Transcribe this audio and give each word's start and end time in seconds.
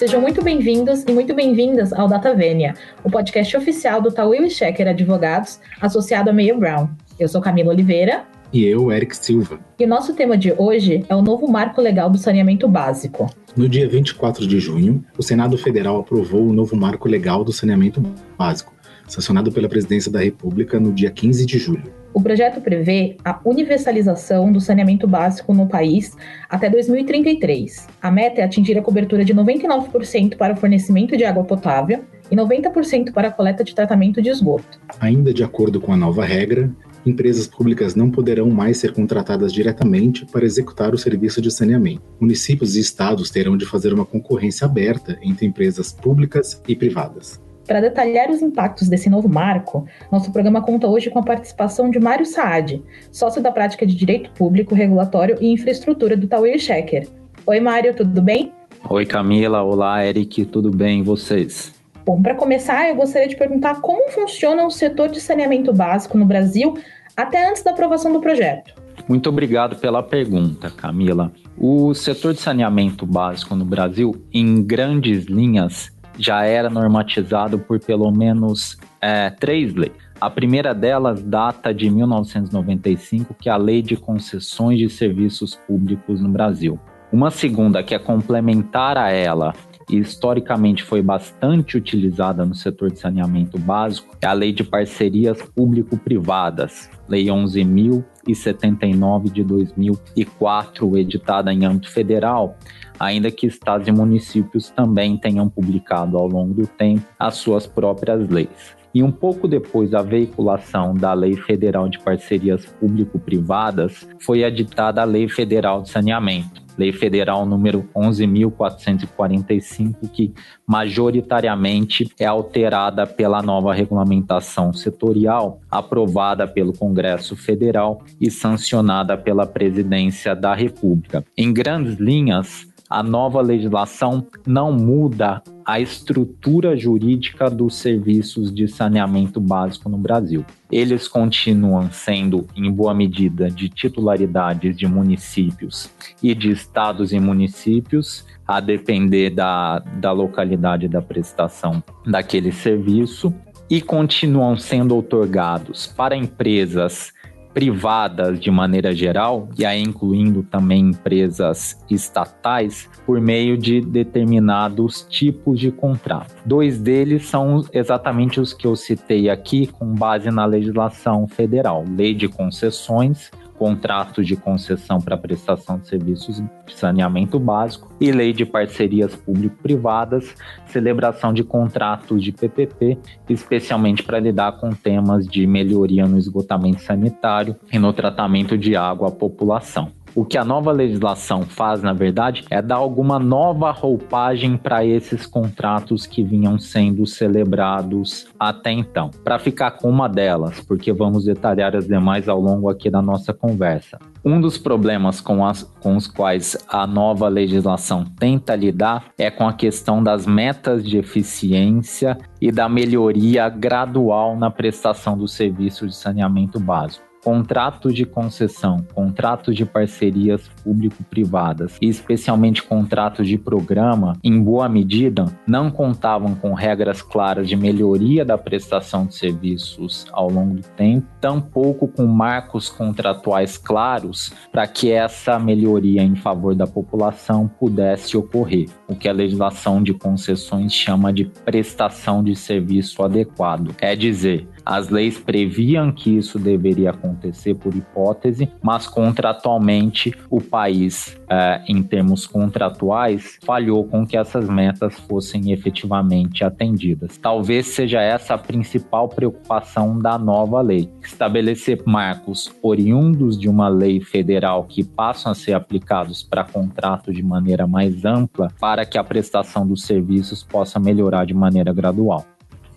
Sejam 0.00 0.18
muito 0.18 0.42
bem-vindos 0.42 1.04
e 1.06 1.12
muito 1.12 1.34
bem-vindas 1.34 1.92
ao 1.92 2.08
Data 2.08 2.34
Vênia, 2.34 2.72
o 3.04 3.10
podcast 3.10 3.54
oficial 3.54 4.00
do 4.00 4.10
Tawil 4.10 4.48
Checker 4.48 4.88
Advogados, 4.88 5.60
associado 5.78 6.30
a 6.30 6.32
Mayor 6.32 6.58
Brown. 6.58 6.88
Eu 7.18 7.28
sou 7.28 7.38
Camila 7.38 7.68
Oliveira. 7.68 8.24
E 8.50 8.64
eu, 8.64 8.90
Eric 8.90 9.14
Silva. 9.14 9.60
E 9.78 9.84
o 9.84 9.86
nosso 9.86 10.14
tema 10.14 10.38
de 10.38 10.54
hoje 10.56 11.04
é 11.06 11.14
o 11.14 11.20
novo 11.20 11.46
marco 11.46 11.82
legal 11.82 12.08
do 12.08 12.16
saneamento 12.16 12.66
básico. 12.66 13.30
No 13.54 13.68
dia 13.68 13.86
24 13.86 14.46
de 14.46 14.58
junho, 14.58 15.04
o 15.18 15.22
Senado 15.22 15.58
Federal 15.58 16.00
aprovou 16.00 16.46
o 16.46 16.52
novo 16.54 16.74
marco 16.74 17.06
legal 17.06 17.44
do 17.44 17.52
saneamento 17.52 18.00
básico, 18.38 18.72
sancionado 19.06 19.52
pela 19.52 19.68
Presidência 19.68 20.10
da 20.10 20.20
República 20.20 20.80
no 20.80 20.94
dia 20.94 21.10
15 21.10 21.44
de 21.44 21.58
julho. 21.58 21.99
O 22.12 22.20
projeto 22.20 22.60
prevê 22.60 23.16
a 23.24 23.40
universalização 23.44 24.50
do 24.50 24.60
saneamento 24.60 25.06
básico 25.06 25.54
no 25.54 25.68
país 25.68 26.16
até 26.48 26.68
2033. 26.68 27.86
A 28.02 28.10
meta 28.10 28.40
é 28.40 28.44
atingir 28.44 28.76
a 28.76 28.82
cobertura 28.82 29.24
de 29.24 29.32
99% 29.32 30.36
para 30.36 30.54
o 30.54 30.56
fornecimento 30.56 31.16
de 31.16 31.24
água 31.24 31.44
potável 31.44 32.04
e 32.30 32.34
90% 32.34 33.12
para 33.12 33.28
a 33.28 33.30
coleta 33.30 33.62
de 33.62 33.74
tratamento 33.74 34.20
de 34.20 34.28
esgoto. 34.28 34.80
Ainda 34.98 35.32
de 35.32 35.44
acordo 35.44 35.80
com 35.80 35.92
a 35.92 35.96
nova 35.96 36.24
regra, 36.24 36.70
empresas 37.06 37.46
públicas 37.46 37.94
não 37.94 38.10
poderão 38.10 38.50
mais 38.50 38.78
ser 38.78 38.92
contratadas 38.92 39.52
diretamente 39.52 40.26
para 40.26 40.44
executar 40.44 40.92
o 40.92 40.98
serviço 40.98 41.40
de 41.40 41.50
saneamento. 41.50 42.02
Municípios 42.20 42.76
e 42.76 42.80
estados 42.80 43.30
terão 43.30 43.56
de 43.56 43.66
fazer 43.66 43.92
uma 43.92 44.04
concorrência 44.04 44.64
aberta 44.64 45.18
entre 45.22 45.46
empresas 45.46 45.92
públicas 45.92 46.60
e 46.66 46.74
privadas. 46.74 47.40
Para 47.66 47.80
detalhar 47.80 48.30
os 48.30 48.42
impactos 48.42 48.88
desse 48.88 49.08
novo 49.08 49.28
marco, 49.28 49.86
nosso 50.10 50.32
programa 50.32 50.62
conta 50.62 50.88
hoje 50.88 51.10
com 51.10 51.18
a 51.18 51.22
participação 51.22 51.90
de 51.90 52.00
Mário 52.00 52.26
Saad, 52.26 52.82
sócio 53.12 53.42
da 53.42 53.52
prática 53.52 53.86
de 53.86 53.94
Direito 53.94 54.30
Público, 54.32 54.74
Regulatório 54.74 55.36
e 55.40 55.52
Infraestrutura 55.52 56.16
do 56.16 56.26
Tower 56.26 56.58
Checker. 56.58 57.06
Oi, 57.46 57.60
Mário, 57.60 57.94
tudo 57.94 58.20
bem? 58.20 58.52
Oi, 58.88 59.06
Camila. 59.06 59.62
Olá, 59.62 60.04
Eric. 60.04 60.44
Tudo 60.46 60.70
bem? 60.70 61.00
E 61.00 61.02
vocês? 61.02 61.72
Bom, 62.04 62.20
para 62.20 62.34
começar, 62.34 62.88
eu 62.88 62.96
gostaria 62.96 63.28
de 63.28 63.36
perguntar 63.36 63.80
como 63.80 64.10
funciona 64.10 64.64
o 64.66 64.70
setor 64.70 65.08
de 65.08 65.20
saneamento 65.20 65.72
básico 65.72 66.18
no 66.18 66.24
Brasil 66.24 66.76
até 67.16 67.48
antes 67.48 67.62
da 67.62 67.70
aprovação 67.70 68.12
do 68.12 68.20
projeto. 68.20 68.74
Muito 69.08 69.28
obrigado 69.28 69.76
pela 69.76 70.02
pergunta, 70.02 70.70
Camila. 70.70 71.32
O 71.58 71.94
setor 71.94 72.32
de 72.32 72.40
saneamento 72.40 73.04
básico 73.04 73.54
no 73.54 73.64
Brasil, 73.64 74.14
em 74.32 74.62
grandes 74.62 75.24
linhas, 75.24 75.92
já 76.20 76.44
era 76.44 76.68
normatizado 76.68 77.58
por 77.58 77.80
pelo 77.80 78.10
menos 78.12 78.78
é, 79.00 79.30
três 79.30 79.74
leis. 79.74 79.92
A 80.20 80.28
primeira 80.28 80.74
delas 80.74 81.22
data 81.22 81.72
de 81.72 81.88
1995, 81.88 83.34
que 83.34 83.48
é 83.48 83.52
a 83.52 83.56
Lei 83.56 83.80
de 83.80 83.96
Concessões 83.96 84.78
de 84.78 84.90
Serviços 84.90 85.56
Públicos 85.56 86.20
no 86.20 86.28
Brasil. 86.28 86.78
Uma 87.10 87.30
segunda, 87.30 87.82
que 87.82 87.94
é 87.94 87.98
complementar 87.98 88.98
a 88.98 89.10
ela 89.10 89.54
e 89.90 89.98
historicamente 89.98 90.84
foi 90.84 91.02
bastante 91.02 91.76
utilizada 91.76 92.46
no 92.46 92.54
setor 92.54 92.92
de 92.92 93.00
saneamento 93.00 93.58
básico, 93.58 94.16
é 94.20 94.26
a 94.26 94.32
Lei 94.32 94.52
de 94.52 94.62
Parcerias 94.62 95.42
Público-Privadas, 95.42 96.88
Lei 97.08 97.26
11.079 97.26 99.32
de 99.32 99.42
2004, 99.42 100.96
editada 100.96 101.52
em 101.52 101.64
âmbito 101.64 101.90
federal, 101.90 102.56
ainda 102.98 103.30
que 103.30 103.46
estados 103.46 103.88
e 103.88 103.92
municípios 103.92 104.70
também 104.70 105.16
tenham 105.16 105.48
publicado 105.48 106.16
ao 106.16 106.28
longo 106.28 106.54
do 106.54 106.66
tempo 106.66 107.04
as 107.18 107.36
suas 107.36 107.66
próprias 107.66 108.28
leis. 108.28 108.79
E 108.94 109.02
um 109.02 109.10
pouco 109.10 109.48
depois 109.48 109.90
da 109.90 110.02
veiculação 110.02 110.94
da 110.94 111.12
Lei 111.12 111.34
Federal 111.36 111.88
de 111.88 111.98
Parcerias 111.98 112.64
Público-Privadas, 112.66 114.08
foi 114.18 114.42
editada 114.42 115.02
a 115.02 115.04
Lei 115.04 115.28
Federal 115.28 115.82
de 115.82 115.90
Saneamento, 115.90 116.62
Lei 116.76 116.92
Federal 116.92 117.46
número 117.46 117.88
11.445, 117.94 120.10
que 120.12 120.34
majoritariamente 120.66 122.10
é 122.18 122.24
alterada 122.24 123.06
pela 123.06 123.40
nova 123.42 123.72
regulamentação 123.74 124.72
setorial 124.72 125.60
aprovada 125.70 126.48
pelo 126.48 126.72
Congresso 126.72 127.36
Federal 127.36 128.02
e 128.20 128.28
sancionada 128.30 129.16
pela 129.16 129.46
Presidência 129.46 130.34
da 130.34 130.52
República. 130.54 131.24
Em 131.36 131.52
grandes 131.52 131.96
linhas, 131.96 132.70
a 132.90 133.04
nova 133.04 133.40
legislação 133.40 134.26
não 134.44 134.72
muda 134.72 135.40
a 135.70 135.78
estrutura 135.78 136.76
jurídica 136.76 137.48
dos 137.48 137.76
serviços 137.76 138.52
de 138.52 138.66
saneamento 138.66 139.40
básico 139.40 139.88
no 139.88 139.96
Brasil. 139.96 140.44
Eles 140.68 141.06
continuam 141.06 141.88
sendo, 141.92 142.44
em 142.56 142.68
boa 142.72 142.92
medida, 142.92 143.48
de 143.48 143.68
titularidades 143.68 144.76
de 144.76 144.88
municípios 144.88 145.88
e 146.20 146.34
de 146.34 146.50
estados 146.50 147.12
e 147.12 147.20
municípios, 147.20 148.26
a 148.44 148.58
depender 148.58 149.30
da, 149.30 149.78
da 149.78 150.10
localidade 150.10 150.88
da 150.88 151.00
prestação 151.00 151.80
daquele 152.04 152.50
serviço, 152.50 153.32
e 153.70 153.80
continuam 153.80 154.58
sendo 154.58 154.96
otorgados 154.96 155.86
para 155.86 156.16
empresas 156.16 157.12
privadas 157.52 158.38
de 158.38 158.50
maneira 158.50 158.94
geral, 158.94 159.48
e 159.58 159.64
aí 159.64 159.82
incluindo 159.82 160.42
também 160.42 160.90
empresas 160.90 161.78
estatais, 161.90 162.88
por 163.04 163.20
meio 163.20 163.58
de 163.58 163.80
determinados 163.80 165.06
tipos 165.08 165.58
de 165.58 165.70
contrato. 165.70 166.34
Dois 166.44 166.78
deles 166.78 167.26
são 167.26 167.64
exatamente 167.72 168.40
os 168.40 168.52
que 168.52 168.66
eu 168.66 168.76
citei 168.76 169.28
aqui, 169.28 169.66
com 169.66 169.86
base 169.94 170.30
na 170.30 170.44
legislação 170.44 171.26
federal: 171.26 171.84
Lei 171.88 172.14
de 172.14 172.28
Concessões 172.28 173.30
contratos 173.60 174.26
de 174.26 174.36
concessão 174.36 175.02
para 175.02 175.18
prestação 175.18 175.78
de 175.78 175.86
serviços 175.86 176.40
de 176.40 176.74
saneamento 176.74 177.38
básico 177.38 177.92
e 178.00 178.10
lei 178.10 178.32
de 178.32 178.46
parcerias 178.46 179.14
público-privadas, 179.14 180.34
celebração 180.64 181.30
de 181.30 181.44
contratos 181.44 182.24
de 182.24 182.32
PPP, 182.32 182.96
especialmente 183.28 184.02
para 184.02 184.18
lidar 184.18 184.52
com 184.52 184.70
temas 184.70 185.26
de 185.26 185.46
melhoria 185.46 186.06
no 186.06 186.16
esgotamento 186.16 186.80
sanitário 186.80 187.54
e 187.70 187.78
no 187.78 187.92
tratamento 187.92 188.56
de 188.56 188.74
água 188.74 189.08
à 189.08 189.12
população. 189.12 189.92
O 190.14 190.24
que 190.24 190.36
a 190.36 190.44
nova 190.44 190.72
legislação 190.72 191.42
faz, 191.42 191.82
na 191.82 191.92
verdade, 191.92 192.44
é 192.50 192.60
dar 192.60 192.76
alguma 192.76 193.18
nova 193.18 193.70
roupagem 193.70 194.56
para 194.56 194.84
esses 194.84 195.24
contratos 195.24 196.06
que 196.06 196.22
vinham 196.22 196.58
sendo 196.58 197.06
celebrados 197.06 198.26
até 198.38 198.72
então. 198.72 199.10
Para 199.22 199.38
ficar 199.38 199.72
com 199.72 199.88
uma 199.88 200.08
delas, 200.08 200.60
porque 200.60 200.92
vamos 200.92 201.24
detalhar 201.24 201.76
as 201.76 201.86
demais 201.86 202.28
ao 202.28 202.40
longo 202.40 202.68
aqui 202.68 202.90
da 202.90 203.00
nossa 203.00 203.32
conversa. 203.32 203.98
Um 204.24 204.40
dos 204.40 204.58
problemas 204.58 205.20
com, 205.20 205.46
as, 205.46 205.62
com 205.80 205.96
os 205.96 206.06
quais 206.06 206.56
a 206.68 206.86
nova 206.86 207.28
legislação 207.28 208.04
tenta 208.04 208.54
lidar 208.54 209.06
é 209.16 209.30
com 209.30 209.46
a 209.46 209.52
questão 209.52 210.02
das 210.02 210.26
metas 210.26 210.84
de 210.84 210.98
eficiência 210.98 212.18
e 212.40 212.50
da 212.50 212.68
melhoria 212.68 213.48
gradual 213.48 214.36
na 214.36 214.50
prestação 214.50 215.16
do 215.16 215.28
serviço 215.28 215.86
de 215.86 215.94
saneamento 215.94 216.58
básico 216.58 217.09
contratos 217.22 217.94
de 217.94 218.04
concessão, 218.04 218.84
contratos 218.94 219.54
de 219.54 219.64
parcerias 219.64 220.50
público-privadas 220.62 221.76
e 221.80 221.88
especialmente 221.88 222.62
contratos 222.62 223.26
de 223.26 223.36
programa, 223.36 224.16
em 224.22 224.40
boa 224.40 224.68
medida, 224.68 225.26
não 225.46 225.70
contavam 225.70 226.34
com 226.34 226.54
regras 226.54 227.02
claras 227.02 227.48
de 227.48 227.56
melhoria 227.56 228.24
da 228.24 228.38
prestação 228.38 229.06
de 229.06 229.14
serviços 229.14 230.06
ao 230.12 230.30
longo 230.30 230.56
do 230.56 230.62
tempo, 230.62 231.06
tampouco 231.20 231.88
com 231.88 232.06
marcos 232.06 232.68
contratuais 232.68 233.56
claros 233.56 234.32
para 234.52 234.66
que 234.66 234.90
essa 234.90 235.38
melhoria 235.38 236.02
em 236.02 236.16
favor 236.16 236.54
da 236.54 236.66
população 236.66 237.48
pudesse 237.48 238.16
ocorrer, 238.16 238.68
o 238.88 238.94
que 238.94 239.08
a 239.08 239.12
legislação 239.12 239.82
de 239.82 239.94
concessões 239.94 240.72
chama 240.72 241.12
de 241.12 241.24
prestação 241.24 242.22
de 242.22 242.34
serviço 242.36 243.02
adequado. 243.02 243.74
É 243.80 243.94
dizer, 243.94 244.48
as 244.64 244.88
leis 244.88 245.18
previam 245.18 245.92
que 245.92 246.16
isso 246.16 246.38
deveria 246.38 246.90
acontecer 246.90 247.54
por 247.54 247.74
hipótese, 247.74 248.50
mas 248.62 248.86
contratualmente 248.86 250.12
o 250.28 250.40
país, 250.50 251.16
é, 251.28 251.62
em 251.68 251.82
termos 251.82 252.26
contratuais, 252.26 253.38
falhou 253.42 253.84
com 253.84 254.06
que 254.06 254.16
essas 254.16 254.48
metas 254.48 254.98
fossem 255.00 255.52
efetivamente 255.52 256.44
atendidas. 256.44 257.16
Talvez 257.16 257.66
seja 257.66 258.00
essa 258.00 258.34
a 258.34 258.38
principal 258.38 259.08
preocupação 259.08 259.98
da 259.98 260.18
nova 260.18 260.60
lei: 260.60 260.90
estabelecer 261.02 261.82
marcos 261.86 262.52
oriundos 262.62 263.38
de 263.38 263.48
uma 263.48 263.68
lei 263.68 264.00
federal 264.00 264.64
que 264.64 264.82
passam 264.82 265.32
a 265.32 265.34
ser 265.34 265.52
aplicados 265.52 266.22
para 266.22 266.44
contratos 266.44 267.14
de 267.14 267.22
maneira 267.22 267.66
mais 267.66 268.04
ampla, 268.04 268.48
para 268.58 268.84
que 268.84 268.98
a 268.98 269.04
prestação 269.04 269.66
dos 269.66 269.84
serviços 269.84 270.42
possa 270.42 270.80
melhorar 270.80 271.24
de 271.24 271.34
maneira 271.34 271.72
gradual. 271.72 272.26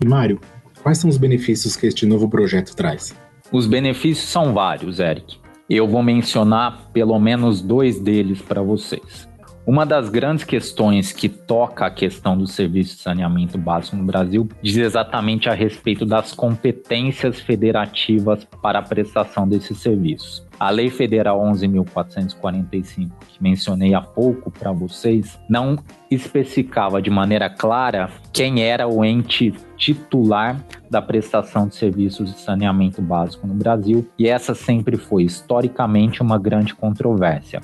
Mário, 0.04 0.40
Quais 0.84 0.98
são 0.98 1.08
os 1.08 1.16
benefícios 1.16 1.76
que 1.76 1.86
este 1.86 2.04
novo 2.04 2.28
projeto 2.28 2.76
traz? 2.76 3.16
Os 3.50 3.66
benefícios 3.66 4.28
são 4.28 4.52
vários, 4.52 5.00
Eric. 5.00 5.38
Eu 5.68 5.88
vou 5.88 6.02
mencionar 6.02 6.90
pelo 6.92 7.18
menos 7.18 7.62
dois 7.62 7.98
deles 7.98 8.42
para 8.42 8.60
vocês. 8.60 9.26
Uma 9.66 9.86
das 9.86 10.10
grandes 10.10 10.44
questões 10.44 11.10
que 11.10 11.26
toca 11.26 11.86
a 11.86 11.90
questão 11.90 12.36
do 12.36 12.46
serviço 12.46 12.96
de 12.96 13.02
saneamento 13.02 13.56
básico 13.56 13.96
no 13.96 14.04
Brasil 14.04 14.46
diz 14.60 14.76
exatamente 14.76 15.48
a 15.48 15.54
respeito 15.54 16.04
das 16.04 16.34
competências 16.34 17.40
federativas 17.40 18.46
para 18.60 18.80
a 18.80 18.82
prestação 18.82 19.48
desses 19.48 19.78
serviços. 19.78 20.43
A 20.58 20.70
Lei 20.70 20.88
Federal 20.88 21.40
11.445, 21.40 23.10
que 23.28 23.42
mencionei 23.42 23.92
há 23.94 24.00
pouco 24.00 24.50
para 24.50 24.72
vocês, 24.72 25.38
não 25.48 25.78
especificava 26.10 27.02
de 27.02 27.10
maneira 27.10 27.50
clara 27.50 28.10
quem 28.32 28.62
era 28.62 28.86
o 28.86 29.04
ente 29.04 29.52
titular 29.76 30.64
da 30.88 31.02
prestação 31.02 31.66
de 31.66 31.74
serviços 31.74 32.32
de 32.32 32.40
saneamento 32.40 33.02
básico 33.02 33.46
no 33.46 33.54
Brasil, 33.54 34.08
e 34.18 34.28
essa 34.28 34.54
sempre 34.54 34.96
foi 34.96 35.24
historicamente 35.24 36.22
uma 36.22 36.38
grande 36.38 36.74
controvérsia. 36.74 37.60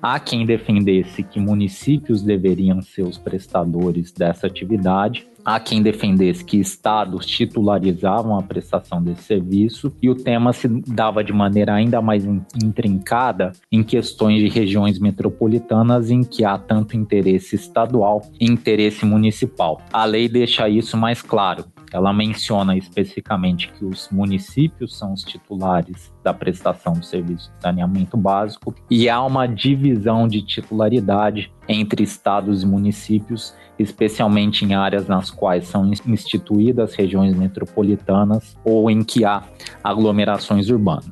Há 0.00 0.20
quem 0.20 0.46
defendesse 0.46 1.24
que 1.24 1.40
municípios 1.40 2.22
deveriam 2.22 2.80
ser 2.80 3.02
os 3.02 3.18
prestadores 3.18 4.12
dessa 4.12 4.46
atividade, 4.46 5.26
há 5.48 5.58
quem 5.58 5.82
defendesse 5.82 6.44
que 6.44 6.58
estados 6.58 7.24
titularizavam 7.24 8.38
a 8.38 8.42
prestação 8.42 9.02
desse 9.02 9.22
serviço 9.22 9.90
e 10.02 10.10
o 10.10 10.14
tema 10.14 10.52
se 10.52 10.68
dava 10.68 11.24
de 11.24 11.32
maneira 11.32 11.72
ainda 11.72 12.02
mais 12.02 12.26
intrincada 12.62 13.52
em 13.72 13.82
questões 13.82 14.40
de 14.40 14.48
regiões 14.48 14.98
metropolitanas 14.98 16.10
em 16.10 16.22
que 16.22 16.44
há 16.44 16.58
tanto 16.58 16.98
interesse 16.98 17.56
estadual 17.56 18.20
e 18.38 18.44
interesse 18.44 19.06
municipal. 19.06 19.80
A 19.90 20.04
lei 20.04 20.28
deixa 20.28 20.68
isso 20.68 20.98
mais 20.98 21.22
claro. 21.22 21.64
Ela 21.92 22.12
menciona 22.12 22.76
especificamente 22.76 23.72
que 23.72 23.84
os 23.84 24.08
municípios 24.10 24.96
são 24.96 25.12
os 25.12 25.22
titulares 25.22 26.12
da 26.22 26.34
prestação 26.34 26.92
do 26.94 27.04
serviço 27.04 27.50
de 27.56 27.62
saneamento 27.62 28.16
básico 28.16 28.74
e 28.90 29.08
há 29.08 29.22
uma 29.22 29.46
divisão 29.46 30.28
de 30.28 30.42
titularidade 30.42 31.52
entre 31.68 32.02
estados 32.02 32.62
e 32.62 32.66
municípios, 32.66 33.54
especialmente 33.78 34.64
em 34.64 34.74
áreas 34.74 35.06
nas 35.06 35.30
quais 35.30 35.66
são 35.66 35.90
instituídas 36.06 36.94
regiões 36.94 37.36
metropolitanas 37.36 38.56
ou 38.64 38.90
em 38.90 39.02
que 39.02 39.24
há 39.24 39.42
aglomerações 39.82 40.68
urbanas. 40.70 41.10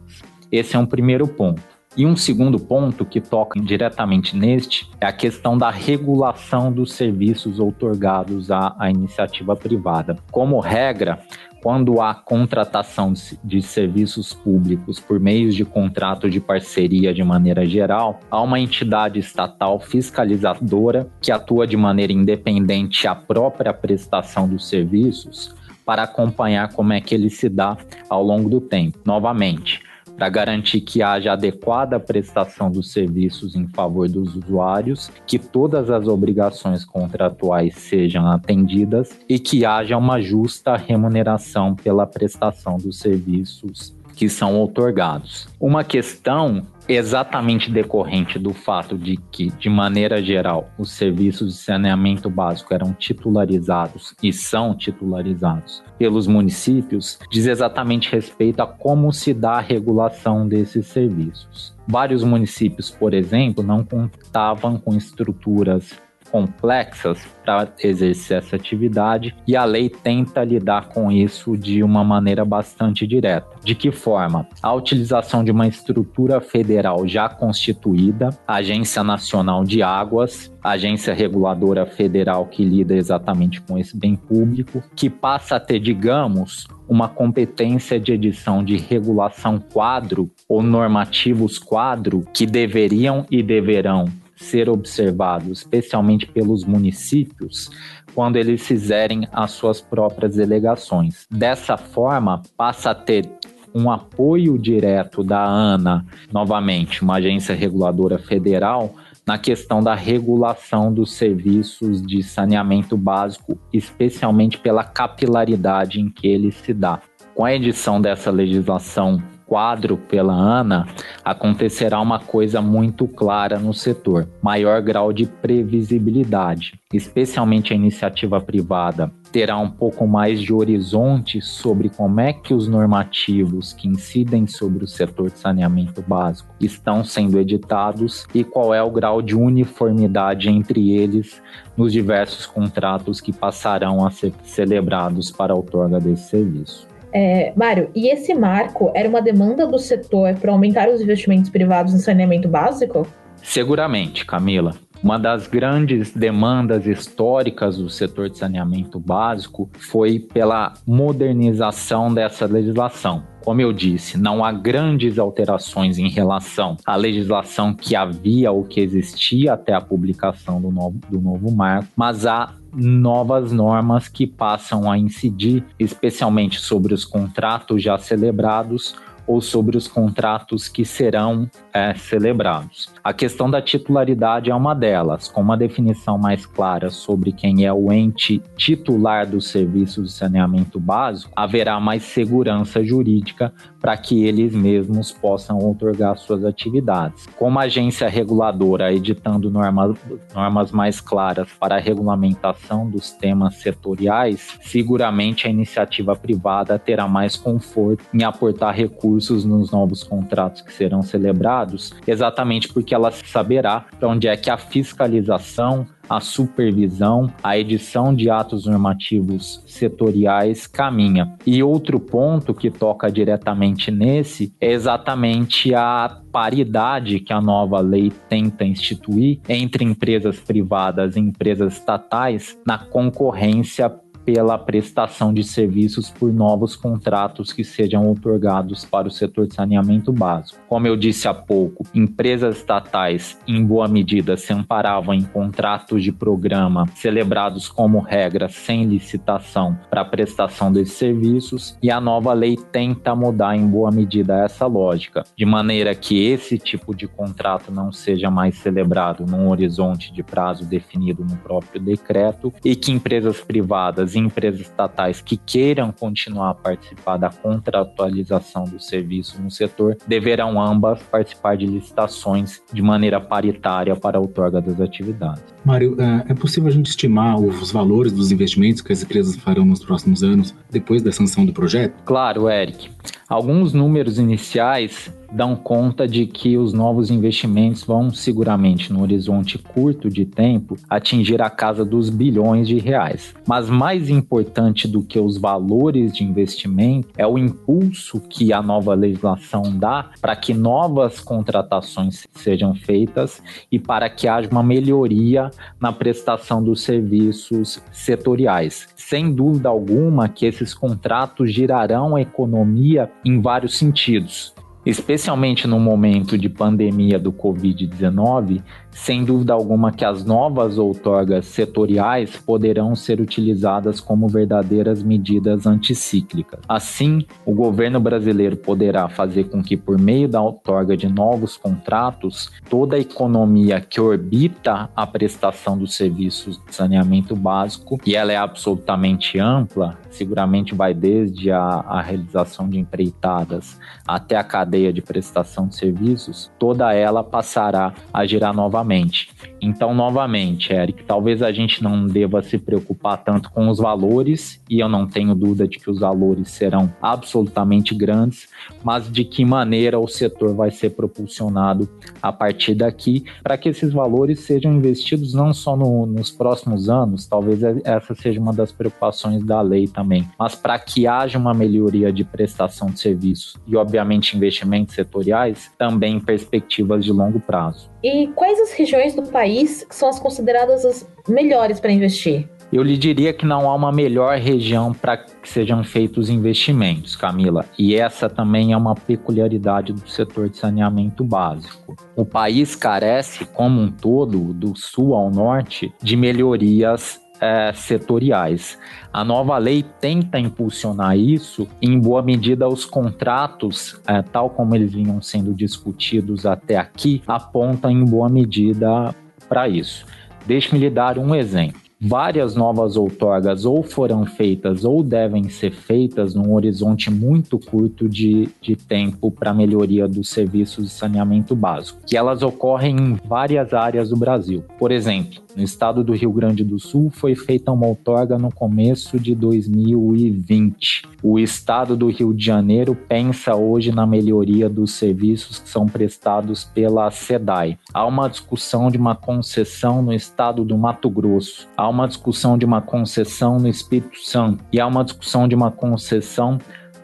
Esse 0.50 0.76
é 0.76 0.79
um 0.79 0.87
primeiro 0.87 1.26
ponto. 1.26 1.75
E 1.96 2.04
um 2.04 2.14
segundo 2.14 2.58
ponto 2.58 3.06
que 3.06 3.22
toca 3.22 3.58
diretamente 3.58 4.37
neste 4.37 4.90
é 5.00 5.06
a 5.06 5.12
questão 5.12 5.56
da 5.56 5.70
regulação 5.70 6.70
dos 6.70 6.93
serviços 6.93 7.58
outorgados 7.58 8.50
à, 8.50 8.76
à 8.78 8.90
iniciativa 8.90 9.56
privada. 9.56 10.16
Como 10.31 10.60
regra, 10.60 11.19
quando 11.62 12.00
há 12.00 12.14
contratação 12.14 13.14
de 13.43 13.62
serviços 13.62 14.34
públicos 14.34 15.00
por 15.00 15.19
meios 15.19 15.54
de 15.54 15.64
contrato 15.64 16.28
de 16.28 16.38
parceria 16.38 17.14
de 17.14 17.25
maneira 17.25 17.64
geral, 17.64 18.20
há 18.31 18.43
uma 18.43 18.60
entidade 18.60 19.19
estatal 19.19 19.81
fiscalizadora 19.81 21.08
que 21.20 21.32
atua 21.32 21.66
de 21.66 21.78
maneira 21.78 22.12
independente 22.12 23.08
à 23.08 23.14
própria 23.14 23.72
prestação 23.72 24.46
dos 24.46 24.69
serviços 24.69 25.54
para 25.84 26.02
acompanhar 26.02 26.72
como 26.72 26.93
é 26.93 27.00
que 27.00 27.14
ele 27.14 27.31
se 27.31 27.48
dá 27.48 27.76
ao 28.10 28.22
longo 28.22 28.50
do 28.50 28.60
tempo. 28.60 28.98
Novamente, 29.04 29.81
para 30.17 30.29
garantir 30.29 30.81
que 30.81 31.03
haja 31.03 31.33
adequada 31.33 32.01
prestação 32.01 32.71
dos 32.71 32.91
serviços 32.91 33.55
em 33.55 33.67
favor 33.69 34.09
dos 34.09 34.35
usuários, 34.35 35.11
que 35.27 35.39
todas 35.39 35.91
as 35.91 36.07
obrigações 36.09 36.85
contratuais 36.85 37.75
sejam 37.75 38.27
atendidas 38.27 39.11
e 39.29 39.39
que 39.39 39.65
haja 39.65 39.97
uma 39.97 40.21
justa 40.21 40.77
remuneração 40.77 41.75
pela 41.75 42.07
prestação 42.07 42.79
dos 42.79 42.99
serviços 42.99 43.95
que 44.17 44.29
são 44.31 44.61
otorgados. 44.61 45.47
Uma 45.61 45.85
questão 45.85 46.63
exatamente 46.89 47.71
decorrente 47.71 48.39
do 48.39 48.55
fato 48.55 48.97
de 48.97 49.17
que, 49.31 49.51
de 49.51 49.69
maneira 49.69 50.23
geral, 50.23 50.71
os 50.79 50.93
serviços 50.93 51.53
de 51.53 51.59
saneamento 51.59 52.31
básico 52.31 52.73
eram 52.73 52.93
titularizados 52.95 54.15
e 54.23 54.33
são 54.33 54.75
titularizados 54.75 55.85
pelos 55.99 56.27
municípios, 56.27 57.19
diz 57.31 57.47
exatamente 57.47 58.11
respeito 58.11 58.61
a 58.61 58.67
como 58.67 59.13
se 59.13 59.35
dá 59.35 59.53
a 59.53 59.61
regulação 59.61 60.49
desses 60.49 60.87
serviços. 60.87 61.75
Vários 61.87 62.25
municípios, 62.25 62.91
por 62.91 63.15
exemplo, 63.15 63.63
não 63.63 63.85
contavam 63.85 64.79
com 64.79 64.97
estruturas 64.97 65.95
complexas 66.31 67.19
para 67.44 67.69
exercer 67.82 68.38
essa 68.38 68.56
atividade 68.56 69.34
e 69.46 69.56
a 69.56 69.64
lei 69.64 69.88
tenta 69.88 70.43
lidar 70.43 70.88
com 70.88 71.11
isso 71.12 71.56
de 71.56 71.82
uma 71.82 72.02
maneira 72.02 72.44
bastante 72.44 73.06
direta. 73.06 73.46
De 73.62 73.75
que 73.75 73.93
forma? 73.93 74.46
A 74.62 74.73
utilização 74.73 75.44
de 75.44 75.50
uma 75.50 75.69
estrutura 75.69 76.40
federal 76.40 77.06
já 77.06 77.28
constituída, 77.28 78.31
Agência 78.46 79.05
Nacional 79.05 79.64
de 79.64 79.82
Águas, 79.82 80.52
agência 80.62 81.14
reguladora 81.14 81.87
federal 81.87 82.46
que 82.46 82.64
lida 82.64 82.94
exatamente 82.94 83.61
com 83.61 83.79
esse 83.79 83.96
bem 83.96 84.17
público, 84.17 84.82
que 84.96 85.08
passa 85.08 85.56
a 85.56 85.61
ter, 85.61 85.79
digamos, 85.79 86.67
uma 86.88 87.08
competência 87.08 87.99
de 87.99 88.12
edição 88.12 88.64
de 88.64 88.76
regulação 88.76 89.58
quadro 89.58 90.31
ou 90.49 90.62
normativos 90.62 91.58
quadro 91.58 92.25
que 92.32 92.46
deveriam 92.46 93.25
e 93.31 93.43
deverão 93.43 94.06
ser 94.37 94.69
observado, 94.69 95.50
especialmente 95.50 96.27
pelos 96.27 96.65
municípios, 96.65 97.71
quando 98.15 98.37
eles 98.37 98.67
fizerem 98.67 99.27
as 99.33 99.53
suas 99.53 99.81
próprias 99.81 100.37
delegações. 100.37 101.27
Dessa 101.31 101.77
forma, 101.77 102.43
passa 102.56 102.91
a 102.91 102.94
ter 102.94 103.29
um 103.75 103.91
apoio 103.91 104.59
direto 104.59 105.23
da 105.23 105.44
ANA, 105.44 106.06
novamente, 106.33 107.03
uma 107.03 107.17
agência 107.17 107.55
reguladora 107.55 108.19
federal, 108.19 108.94
na 109.27 109.37
questão 109.37 109.83
da 109.83 109.94
regulação 109.94 110.93
dos 110.93 111.12
serviços 111.15 112.00
de 112.00 112.23
saneamento 112.23 112.97
básico, 112.97 113.59
especialmente 113.73 114.56
pela 114.56 114.85
capilaridade 114.85 116.00
em 116.00 116.09
que 116.09 116.29
ele 116.29 116.53
se 116.53 116.73
dá. 116.73 117.00
Com 117.35 117.44
a 117.44 117.53
edição 117.53 118.00
dessa 118.00 118.31
legislação 118.31 119.23
quadro 119.46 119.96
pela 119.96 120.34
ANA, 120.34 120.87
acontecerá 121.25 122.00
uma 122.00 122.19
coisa 122.19 122.60
muito 122.60 123.06
clara 123.06 123.58
no 123.58 123.72
setor: 123.72 124.28
maior 124.43 124.82
grau 124.82 125.12
de 125.12 125.26
previsibilidade. 125.26 126.78
Especialmente 126.93 127.72
a 127.72 127.76
iniciativa 127.76 128.40
privada 128.40 129.12
terá 129.32 129.58
um 129.58 129.69
pouco 129.69 130.06
mais 130.06 130.40
de 130.40 130.52
horizonte 130.52 131.40
sobre 131.43 131.88
como 131.88 132.20
é 132.20 132.32
que 132.32 132.54
os 132.54 132.69
normativos 132.69 133.72
que 133.72 133.88
incidem 133.88 134.46
sobre 134.46 134.84
o 134.84 134.87
setor 134.87 135.31
de 135.31 135.38
saneamento 135.38 136.00
básico 136.00 136.54
estão 136.60 137.04
sendo 137.04 137.38
editados 137.38 138.26
e 138.32 138.44
qual 138.44 138.72
é 138.72 138.82
o 138.82 138.90
grau 138.90 139.20
de 139.20 139.37
uniformidade 139.37 140.48
entre 140.48 140.90
eles 140.93 141.43
nos 141.76 141.93
diversos 141.93 142.46
contratos 142.46 143.20
que 143.20 143.32
passarão 143.32 144.06
a 144.06 144.10
ser 144.10 144.32
celebrados 144.44 145.31
para 145.31 145.52
a 145.52 145.56
outorga 145.56 146.00
desse 146.00 146.31
serviço. 146.31 146.95
É, 147.19 147.51
Mário, 147.57 147.89
e 147.95 148.09
esse 148.09 148.35
marco 148.35 148.93
era 148.95 149.09
uma 149.09 149.23
demanda 149.23 149.67
do 149.67 149.79
setor 149.79 150.35
para 150.35 150.53
aumentar 150.53 150.87
os 150.91 151.01
investimentos 151.01 151.49
privados 151.49 151.95
em 151.95 151.99
saneamento 151.99 152.47
básico? 152.47 153.07
Seguramente, 153.43 154.27
Camila. 154.27 154.75
Uma 155.03 155.19
das 155.19 155.46
grandes 155.46 156.13
demandas 156.13 156.87
históricas 156.87 157.79
do 157.79 157.89
setor 157.89 158.29
de 158.29 158.37
saneamento 158.37 159.01
básico 159.01 159.70
foi 159.79 160.19
pela 160.19 160.75
modernização 160.87 162.13
dessa 162.13 162.44
legislação. 162.44 163.23
Como 163.43 163.63
eu 163.63 163.73
disse, 163.73 164.19
não 164.19 164.44
há 164.44 164.53
grandes 164.53 165.19
alterações 165.19 165.99
em 165.99 166.11
relação 166.11 166.77
à 166.85 166.96
legislação 166.96 167.73
que 167.73 167.96
havia 167.96 168.53
ou 168.53 168.65
que 168.65 168.81
existia 168.81 169.55
até 169.55 169.73
a 169.73 169.81
publicação 169.81 170.61
do 170.61 170.70
novo, 170.70 170.99
do 171.08 171.20
novo 171.20 171.51
marco, 171.55 171.89
mas 171.96 172.27
há 172.27 172.53
novas 172.77 173.53
normas 173.53 174.06
que 174.06 174.27
passam 174.27 174.91
a 174.91 174.99
incidir 174.99 175.65
especialmente 175.79 176.61
sobre 176.61 176.93
os 176.93 177.05
contratos 177.05 177.83
já 177.83 177.97
celebrados 177.97 178.95
ou 179.27 179.41
sobre 179.41 179.77
os 179.77 179.89
contratos 179.89 180.69
que 180.69 180.85
serão 180.85 181.51
é, 181.73 181.95
celebrados. 181.95 182.89
A 183.06 183.13
questão 183.13 183.48
da 183.48 183.63
titularidade 183.63 184.51
é 184.51 184.55
uma 184.55 184.75
delas, 184.75 185.29
com 185.29 185.41
uma 185.41 185.56
definição 185.56 186.19
mais 186.19 186.44
clara 186.44 186.91
sobre 186.91 187.31
quem 187.31 187.65
é 187.65 187.72
o 187.72 187.93
ente 187.93 188.43
titular 188.56 189.25
dos 189.25 189.46
serviços 189.46 190.08
de 190.08 190.13
saneamento 190.13 190.81
básico, 190.81 191.31
haverá 191.36 191.79
mais 191.79 192.03
segurança 192.03 192.82
jurídica 192.82 193.53
para 193.81 193.96
que 193.96 194.25
eles 194.25 194.53
mesmos 194.53 195.13
possam 195.13 195.58
otorgar 195.58 196.17
suas 196.17 196.44
atividades. 196.44 197.29
Como 197.39 197.60
agência 197.60 198.08
reguladora 198.08 198.93
editando 198.93 199.48
normas, 199.48 199.96
normas 200.34 200.72
mais 200.72 201.01
claras 201.01 201.48
para 201.60 201.77
a 201.77 201.79
regulamentação 201.79 202.91
dos 202.91 203.13
temas 203.13 203.55
setoriais, 203.55 204.58
seguramente 204.63 205.46
a 205.46 205.51
iniciativa 205.51 206.17
privada 206.17 206.77
terá 206.81 207.06
mais 207.06 207.36
conforto 207.36 208.03
em 208.13 208.25
aportar 208.25 208.75
recursos 208.75 209.44
nos 209.44 209.70
novos 209.70 210.03
contratos 210.03 210.63
que 210.63 210.72
serão 210.72 211.03
celebrados, 211.03 211.94
exatamente 212.08 212.67
porque 212.72 212.95
ela 212.96 213.10
saberá 213.10 213.86
para 213.98 214.08
onde 214.08 214.26
é 214.26 214.36
que 214.36 214.50
a 214.50 214.58
fiscalização 214.58 215.86
a 216.08 216.20
supervisão, 216.20 217.32
a 217.43 217.58
edição 217.58 218.15
de 218.15 218.31
atos 218.31 218.67
normativos 218.67 219.62
setoriais 219.67 220.67
caminha. 220.67 221.36
E 221.44 221.62
outro 221.62 221.98
ponto 221.98 222.55
que 222.55 222.70
toca 222.70 223.10
diretamente 223.10 223.91
nesse 223.91 224.53
é 224.60 224.70
exatamente 224.70 225.74
a 225.74 226.20
paridade 226.31 227.20
que 227.20 227.32
a 227.32 227.41
nova 227.41 227.81
lei 227.81 228.12
tenta 228.29 228.65
instituir 228.65 229.41
entre 229.48 229.84
empresas 229.84 230.38
privadas 230.38 231.17
e 231.17 231.20
empresas 231.20 231.74
estatais 231.74 232.58
na 232.67 232.79
concorrência 232.79 233.93
pela 234.27 234.59
prestação 234.59 235.33
de 235.33 235.45
serviços 235.45 236.11
por 236.11 236.33
novos 236.33 236.75
contratos 236.75 237.53
que 237.53 237.63
sejam 237.63 238.11
otorgados 238.11 238.85
para 238.85 239.06
o 239.06 239.11
setor 239.11 239.47
de 239.47 239.55
saneamento 239.55 240.13
básico. 240.13 240.59
Como 240.69 240.89
eu 240.89 240.97
disse 240.97 241.29
há 241.29 241.33
pouco, 241.33 241.87
empresas 241.95 242.56
estatais, 242.56 243.39
em 243.47 243.65
boa 243.65 243.87
medida, 243.87 244.37
se 244.37 244.53
amparavam 244.53 245.15
em 245.15 245.23
contratos 245.23 246.03
de 246.03 246.11
programa 246.11 246.87
celebrados 246.97 247.69
como 247.69 248.01
regra 248.01 248.49
sem 248.49 248.85
licitação 248.85 249.79
para 249.89 250.01
a 250.01 250.05
prestação 250.05 250.73
desses 250.73 250.95
serviços, 250.95 251.79
e 251.81 251.89
a 251.89 252.01
nova 252.01 252.33
lei 252.33 252.56
tenta 252.56 253.15
mudar 253.15 253.55
em 253.55 253.67
boa 253.67 253.93
medida 253.93 254.43
essa 254.45 254.67
lógica, 254.67 255.23
de 255.37 255.45
maneira 255.45 255.95
que 255.95 256.27
esse 256.27 256.59
tipo 256.59 256.97
de 256.97 257.06
contrato 257.06 257.71
não 257.71 257.93
seja 257.93 258.29
mais 258.29 258.56
celebrado 258.56 259.25
num 259.25 259.49
horizonte 259.49 260.13
de 260.13 260.25
prazo 260.25 260.65
definido 260.65 261.25
no 261.25 261.37
próprio 261.37 261.81
decreto 261.81 262.53
e 262.65 262.75
que 262.75 262.91
empresas 262.91 263.41
privadas 263.41 264.16
empresas 264.17 264.61
estatais 264.61 265.20
que 265.20 265.37
queiram 265.37 265.93
continuar 265.93 266.51
a 266.51 266.55
participar 266.55 267.17
da 267.17 267.31
contratualização 267.31 268.65
do 268.65 268.81
serviço 268.81 269.41
no 269.41 269.51
setor 269.51 269.96
deverão 270.06 270.61
ambas 270.61 271.03
participar 271.03 271.56
de 271.56 271.67
licitações 271.67 272.63
de 272.73 272.82
maneira 272.82 273.20
paritária 273.20 273.94
para 273.94 274.19
a 274.19 274.20
outorga 274.20 274.61
das 274.61 274.81
atividades. 274.81 275.44
Mário, 275.65 275.96
é, 276.01 276.32
é 276.32 276.35
possível 276.35 276.69
a 276.69 276.73
gente 276.73 276.87
estimar 276.87 277.39
os 277.39 277.70
valores 277.70 278.13
dos 278.13 278.32
investimentos 278.32 278.82
que 278.82 278.93
as 278.93 279.03
empresas 279.03 279.37
farão 279.37 279.65
nos 279.65 279.85
próximos 279.85 280.23
anos 280.23 280.55
depois 280.70 281.03
da 281.03 281.13
sanção 281.13 281.44
do 281.44 281.53
projeto? 281.53 281.94
Claro, 282.05 282.49
Eric. 282.49 282.91
Alguns 283.29 283.73
números 283.73 284.19
iniciais 284.19 285.13
dão 285.33 285.56
conta 285.56 286.06
de 286.06 286.27
que 286.27 286.56
os 286.56 286.73
novos 286.73 287.11
investimentos 287.11 287.83
vão 287.83 288.11
seguramente, 288.11 288.93
no 288.93 289.03
horizonte 289.03 289.59
curto 289.59 290.09
de 290.09 290.25
tempo, 290.25 290.77
atingir 290.89 291.43
a 291.43 291.51
casa 291.51 291.85
dos 291.85 292.09
bilhões 292.09 292.69
de 292.69 292.79
reais. 292.79 293.35
Mas 293.47 293.69
mais 293.69 294.09
importante 294.09 294.87
do 294.87 295.03
que 295.03 295.19
os 295.19 295.37
valores 295.37 296.15
de 296.15 296.25
investimento 296.25 297.09
é 297.17 297.27
o 297.27 297.37
impulso 297.37 298.21
que 298.21 298.53
a 298.53 298.63
nova 298.63 298.95
legislação 298.95 299.77
dá 299.77 300.11
para 300.21 300.37
que 300.37 300.55
novas 300.55 301.21
contratações 301.21 302.27
sejam 302.33 302.75
feitas 302.75 303.43
e 303.71 303.79
para 303.79 304.09
que 304.09 304.29
haja 304.29 304.49
uma 304.49 304.63
melhoria 304.63 305.51
na 305.81 305.93
prestação 305.93 306.63
dos 306.63 306.83
serviços 306.83 307.83
setoriais. 307.93 308.89
Sem 308.97 309.33
dúvida 309.33 309.69
alguma 309.69 310.29
que 310.29 310.47
esses 310.47 310.75
contratos 310.75 311.53
girarão 311.53 312.17
a 312.17 312.21
economia 312.21 313.11
em 313.25 313.41
vários 313.41 313.77
sentidos 313.77 314.55
especialmente 314.86 315.66
no 315.66 315.81
momento 315.81 316.38
de 316.38 316.48
pandemia 316.48 317.19
do 317.19 317.32
Covid-19, 317.32 318.62
sem 318.93 319.24
dúvida 319.24 319.52
alguma 319.52 319.93
que 319.93 320.05
as 320.05 320.24
novas 320.24 320.78
outorgas 320.78 321.44
setoriais 321.46 322.36
poderão 322.36 322.94
ser 322.94 323.20
utilizadas 323.20 324.00
como 324.00 324.28
verdadeiras 324.28 325.02
medidas 325.02 325.66
anticíclicas. 325.66 326.60
Assim, 326.69 327.26
o 327.44 327.52
governo 327.52 327.98
brasileiro 328.00 328.56
poderá 328.56 329.08
fazer 329.08 329.44
com 329.44 329.62
que, 329.62 329.76
por 329.76 330.00
meio 330.00 330.28
da 330.28 330.40
outorga 330.40 330.96
de 330.96 331.08
novos 331.08 331.56
contratos, 331.56 332.50
toda 332.70 332.96
a 332.96 333.00
economia 333.00 333.81
que 333.81 334.00
orbita 334.00 334.88
a 334.94 335.06
prestação 335.06 335.76
dos 335.76 335.94
serviços 335.94 336.60
de 336.64 336.74
saneamento 336.74 337.34
básico, 337.34 338.00
e 338.06 338.14
ela 338.14 338.32
é 338.32 338.36
absolutamente 338.36 339.38
ampla, 339.38 339.98
seguramente 340.10 340.74
vai 340.74 340.94
desde 340.94 341.50
a, 341.50 341.58
a 341.58 342.00
realização 342.00 342.69
de 342.69 342.78
empreitadas 342.78 343.78
até 344.06 344.36
a 344.36 344.44
cadeia 344.44 344.76
de 344.77 345.03
prestação 345.03 345.69
de 345.69 345.77
serviços, 345.77 346.51
toda 346.59 346.93
ela 346.93 347.25
passará 347.25 347.95
a 348.13 348.27
girar 348.27 348.55
novamente. 348.55 349.31
Então, 349.61 349.95
novamente, 349.95 350.73
Eric, 350.73 351.05
talvez 351.05 351.43
a 351.43 351.51
gente 351.51 351.83
não 351.83 352.06
deva 352.06 352.43
se 352.43 352.59
preocupar 352.59 353.19
tanto 353.25 353.51
com 353.51 353.69
os 353.69 353.79
valores, 353.79 354.61
e 354.69 354.79
eu 354.79 354.89
não 354.89 355.06
tenho 355.06 355.35
dúvida 355.35 355.67
de 355.67 355.79
que 355.79 355.91
os 355.91 356.01
valores 356.01 356.51
serão 356.51 356.93
absolutamente 357.01 357.95
grandes, 357.95 358.49
mas 358.85 359.11
de 359.11 359.25
que 359.25 359.45
maneira 359.45 359.99
o 359.99 360.06
setor 360.06 360.55
vai 360.55 360.71
ser 360.71 360.91
propulsionado 360.91 361.89
a 362.23 362.33
partir 362.33 362.75
daqui, 362.75 363.25
para 363.43 363.56
que 363.56 363.69
esses 363.69 363.93
valores 363.93 364.41
sejam 364.41 364.75
investidos 364.75 365.35
não 365.35 365.53
só 365.55 365.77
no, 365.77 366.06
nos 366.06 366.31
próximos 366.31 366.89
anos, 366.89 367.27
talvez 367.27 367.63
essa 367.85 368.15
seja 368.15 368.41
uma 368.41 368.53
das 368.53 368.71
preocupações 368.71 369.43
da 369.43 369.61
lei 369.61 369.89
também, 369.89 370.29
mas 370.39 370.55
para 370.55 370.79
que 370.79 371.06
haja 371.06 371.39
uma 371.39 371.55
melhoria 371.55 372.13
de 372.13 372.25
prestação 372.25 372.89
de 372.89 373.01
serviços 373.01 373.56
e, 373.67 373.77
obviamente, 373.77 374.37
investimentos 374.67 374.94
setoriais, 374.94 375.70
também 375.79 376.20
perspectivas 376.20 377.05
de 377.05 377.13
longo 377.13 377.41
prazo. 377.41 377.91
E 378.03 378.29
quais 378.35 378.61
as 378.61 378.73
regiões 378.73 379.15
do 379.15 379.23
país 379.23 379.87
são 379.91 380.08
as 380.08 380.19
consideradas 380.19 380.85
as 380.85 381.08
melhores 381.29 381.81
para 381.81 381.93
investir? 381.93 382.49
Eu 382.73 382.82
lhe 382.82 382.96
diria 382.96 383.32
que 383.32 383.46
não 383.46 383.70
há 383.70 383.75
uma 383.75 383.93
melhor 383.93 384.37
região 384.39 384.93
para 384.93 385.17
que 385.17 385.49
sejam 385.49 385.85
feitos 385.85 386.29
investimentos, 386.29 387.15
Camila. 387.15 387.65
E 387.79 387.94
essa 387.94 388.29
também 388.29 388.73
é 388.73 388.77
uma 388.77 388.94
peculiaridade 388.94 389.93
do 389.93 390.08
setor 390.08 390.49
de 390.49 390.56
saneamento 390.56 391.23
básico. 391.23 391.94
O 392.17 392.25
país 392.25 392.75
carece, 392.75 393.44
como 393.44 393.81
um 393.81 393.91
todo, 393.91 394.53
do 394.53 394.77
sul 394.77 395.15
ao 395.15 395.31
norte, 395.31 395.94
de 396.03 396.17
melhorias 396.17 397.20
é, 397.40 397.72
setoriais. 397.74 398.78
A 399.12 399.24
nova 399.24 399.56
lei 399.58 399.84
tenta 400.00 400.38
impulsionar 400.38 401.16
isso, 401.16 401.66
em 401.81 401.98
boa 401.98 402.22
medida, 402.22 402.69
os 402.69 402.84
contratos, 402.84 404.00
é, 404.06 404.22
tal 404.22 404.50
como 404.50 404.74
eles 404.74 404.93
vinham 404.93 405.20
sendo 405.22 405.55
discutidos 405.55 406.46
até 406.46 406.76
aqui, 406.76 407.22
apontam 407.26 407.90
em 407.90 408.05
boa 408.05 408.28
medida 408.28 409.14
para 409.48 409.69
isso. 409.69 410.06
Deixe-me 410.46 410.78
lhe 410.78 410.90
dar 410.90 411.19
um 411.19 411.34
exemplo. 411.34 411.81
Várias 411.98 412.55
novas 412.55 412.94
outorgas 412.94 413.64
ou 413.64 413.82
foram 413.82 414.26
feitas 414.26 414.84
ou 414.84 415.02
devem 415.02 415.48
ser 415.48 415.72
feitas 415.72 416.34
num 416.34 416.52
horizonte 416.52 417.10
muito 417.10 417.58
curto 417.58 418.06
de, 418.06 418.50
de 418.60 418.76
tempo 418.76 419.31
para 419.31 419.55
melhoria 419.55 420.06
dos 420.06 420.28
serviços 420.28 420.84
de 420.84 420.90
saneamento 420.90 421.56
básico, 421.56 421.98
que 422.06 422.14
elas 422.14 422.43
ocorrem 422.43 422.96
em 422.96 423.14
várias 423.14 423.72
áreas 423.72 424.10
do 424.10 424.16
Brasil. 424.16 424.62
Por 424.78 424.93
exemplo, 424.93 425.45
no 425.56 425.63
estado 425.63 426.05
do 426.05 426.13
Rio 426.13 426.31
Grande 426.31 426.63
do 426.63 426.79
Sul 426.79 427.10
foi 427.10 427.34
feita 427.34 427.72
uma 427.72 427.86
outorga 427.86 428.39
no 428.39 428.53
começo 428.53 429.19
de 429.19 429.34
2020. 429.34 431.03
O 431.22 431.39
estado 431.39 431.96
do 431.96 432.08
Rio 432.08 432.34
de 432.34 432.44
Janeiro 432.44 432.94
pensa 432.94 433.56
hoje 433.56 433.91
na 433.91 434.06
melhoria 434.06 434.69
dos 434.69 434.93
serviços 434.93 435.58
que 435.58 435.69
são 435.69 435.86
prestados 435.86 436.65
pela 436.65 437.10
SEDAI. 437.10 437.79
Há 437.93 438.05
uma 438.05 438.29
discussão 438.29 438.91
de 438.91 438.98
uma 438.98 439.17
concessão 439.17 440.03
no 440.03 440.13
estado 440.13 440.63
do 440.63 440.77
Mato 440.77 441.08
Grosso. 441.08 441.67
Há 441.75 441.89
uma 441.89 442.06
discussão 442.06 442.58
de 442.58 442.67
uma 442.67 442.82
concessão 442.82 443.58
no 443.58 443.67
Espírito 443.67 444.19
Santo 444.20 444.63
e 444.70 444.79
há 444.79 444.86
uma 444.86 445.03
discussão 445.03 445.48
de 445.48 445.55
uma 445.55 445.70
concessão 445.70 446.58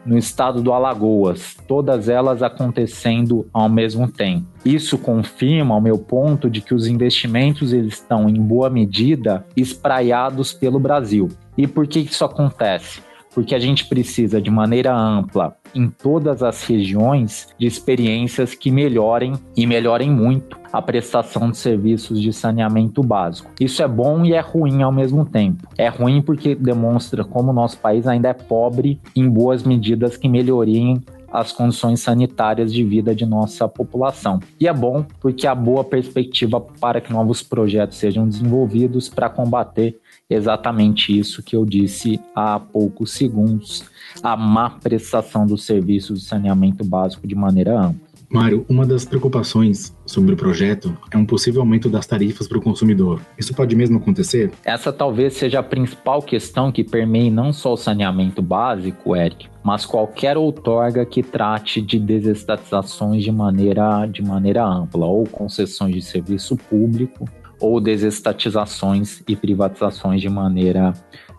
no 0.05 0.17
estado 0.17 0.61
do 0.61 0.73
Alagoas, 0.73 1.55
todas 1.67 2.09
elas 2.09 2.41
acontecendo 2.41 3.47
ao 3.53 3.69
mesmo 3.69 4.07
tempo. 4.07 4.45
Isso 4.65 4.97
confirma 4.97 5.75
o 5.75 5.81
meu 5.81 5.97
ponto 5.97 6.49
de 6.49 6.61
que 6.61 6.73
os 6.73 6.87
investimentos 6.87 7.73
eles 7.73 7.95
estão 7.95 8.29
em 8.29 8.41
boa 8.41 8.69
medida 8.69 9.45
espraiados 9.55 10.53
pelo 10.53 10.79
Brasil. 10.79 11.29
E 11.57 11.67
por 11.67 11.87
que 11.87 11.99
isso 11.99 12.25
acontece? 12.25 13.01
Porque 13.33 13.55
a 13.55 13.59
gente 13.59 13.85
precisa 13.85 14.41
de 14.41 14.49
maneira 14.49 14.95
ampla 14.95 15.55
em 15.73 15.89
todas 15.89 16.43
as 16.43 16.63
regiões 16.63 17.47
de 17.57 17.65
experiências 17.65 18.53
que 18.53 18.71
melhorem 18.71 19.33
e 19.55 19.65
melhorem 19.65 20.11
muito 20.11 20.57
a 20.71 20.81
prestação 20.81 21.51
de 21.51 21.57
serviços 21.57 22.19
de 22.19 22.33
saneamento 22.33 23.03
básico. 23.03 23.51
Isso 23.59 23.83
é 23.83 23.87
bom 23.87 24.25
e 24.25 24.33
é 24.33 24.39
ruim 24.39 24.81
ao 24.81 24.91
mesmo 24.91 25.23
tempo. 25.23 25.67
É 25.77 25.87
ruim 25.87 26.21
porque 26.21 26.55
demonstra 26.55 27.23
como 27.23 27.51
o 27.51 27.53
nosso 27.53 27.77
país 27.77 28.07
ainda 28.07 28.29
é 28.29 28.33
pobre 28.33 28.99
em 29.15 29.29
boas 29.29 29.63
medidas 29.63 30.17
que 30.17 30.27
melhoriem 30.27 30.99
as 31.33 31.51
condições 31.51 31.99
sanitárias 31.99 32.71
de 32.71 32.83
vida 32.83 33.15
de 33.15 33.25
nossa 33.25 33.67
população. 33.67 34.39
E 34.59 34.67
é 34.67 34.73
bom 34.73 35.03
porque 35.19 35.47
há 35.47 35.55
boa 35.55 35.83
perspectiva 35.83 36.61
para 36.61 37.01
que 37.01 37.11
novos 37.11 37.41
projetos 37.41 37.97
sejam 37.97 38.27
desenvolvidos 38.27 39.09
para 39.09 39.29
combater 39.29 39.99
exatamente 40.29 41.17
isso 41.17 41.41
que 41.41 41.55
eu 41.55 41.65
disse 41.65 42.19
há 42.35 42.59
poucos 42.59 43.13
segundos, 43.13 43.83
a 44.21 44.37
má 44.37 44.69
prestação 44.69 45.45
dos 45.45 45.65
serviços 45.65 46.21
de 46.21 46.25
saneamento 46.25 46.83
básico 46.83 47.27
de 47.27 47.35
maneira 47.35 47.79
ampla. 47.79 48.02
Mário, 48.33 48.65
uma 48.67 48.83
das 48.83 49.05
preocupações 49.05 49.95
sobre 50.07 50.33
o 50.33 50.35
projeto 50.35 50.97
é 51.11 51.17
um 51.17 51.23
possível 51.23 51.61
aumento 51.61 51.87
das 51.87 52.07
tarifas 52.07 52.47
para 52.47 52.57
o 52.57 52.61
consumidor. 52.61 53.21
Isso 53.37 53.53
pode 53.53 53.75
mesmo 53.75 53.99
acontecer? 53.99 54.51
Essa 54.65 54.91
talvez 54.91 55.35
seja 55.35 55.59
a 55.59 55.63
principal 55.63 56.19
questão 56.19 56.71
que 56.71 56.83
permeie 56.83 57.29
não 57.29 57.53
só 57.53 57.73
o 57.73 57.77
saneamento 57.77 58.41
básico, 58.41 59.15
Eric, 59.15 59.47
mas 59.63 59.85
qualquer 59.85 60.35
outorga 60.35 61.05
que 61.05 61.21
trate 61.21 61.79
de 61.79 61.99
desestatizações 61.99 63.23
de 63.23 63.31
maneira, 63.31 64.07
de 64.07 64.23
maneira 64.23 64.65
ampla, 64.65 65.05
ou 65.05 65.25
concessões 65.25 65.93
de 65.93 66.01
serviço 66.01 66.57
público, 66.57 67.25
ou 67.59 67.79
desestatizações 67.79 69.21
e 69.27 69.35
privatizações 69.35 70.19
de 70.19 70.27
maneira 70.27 70.91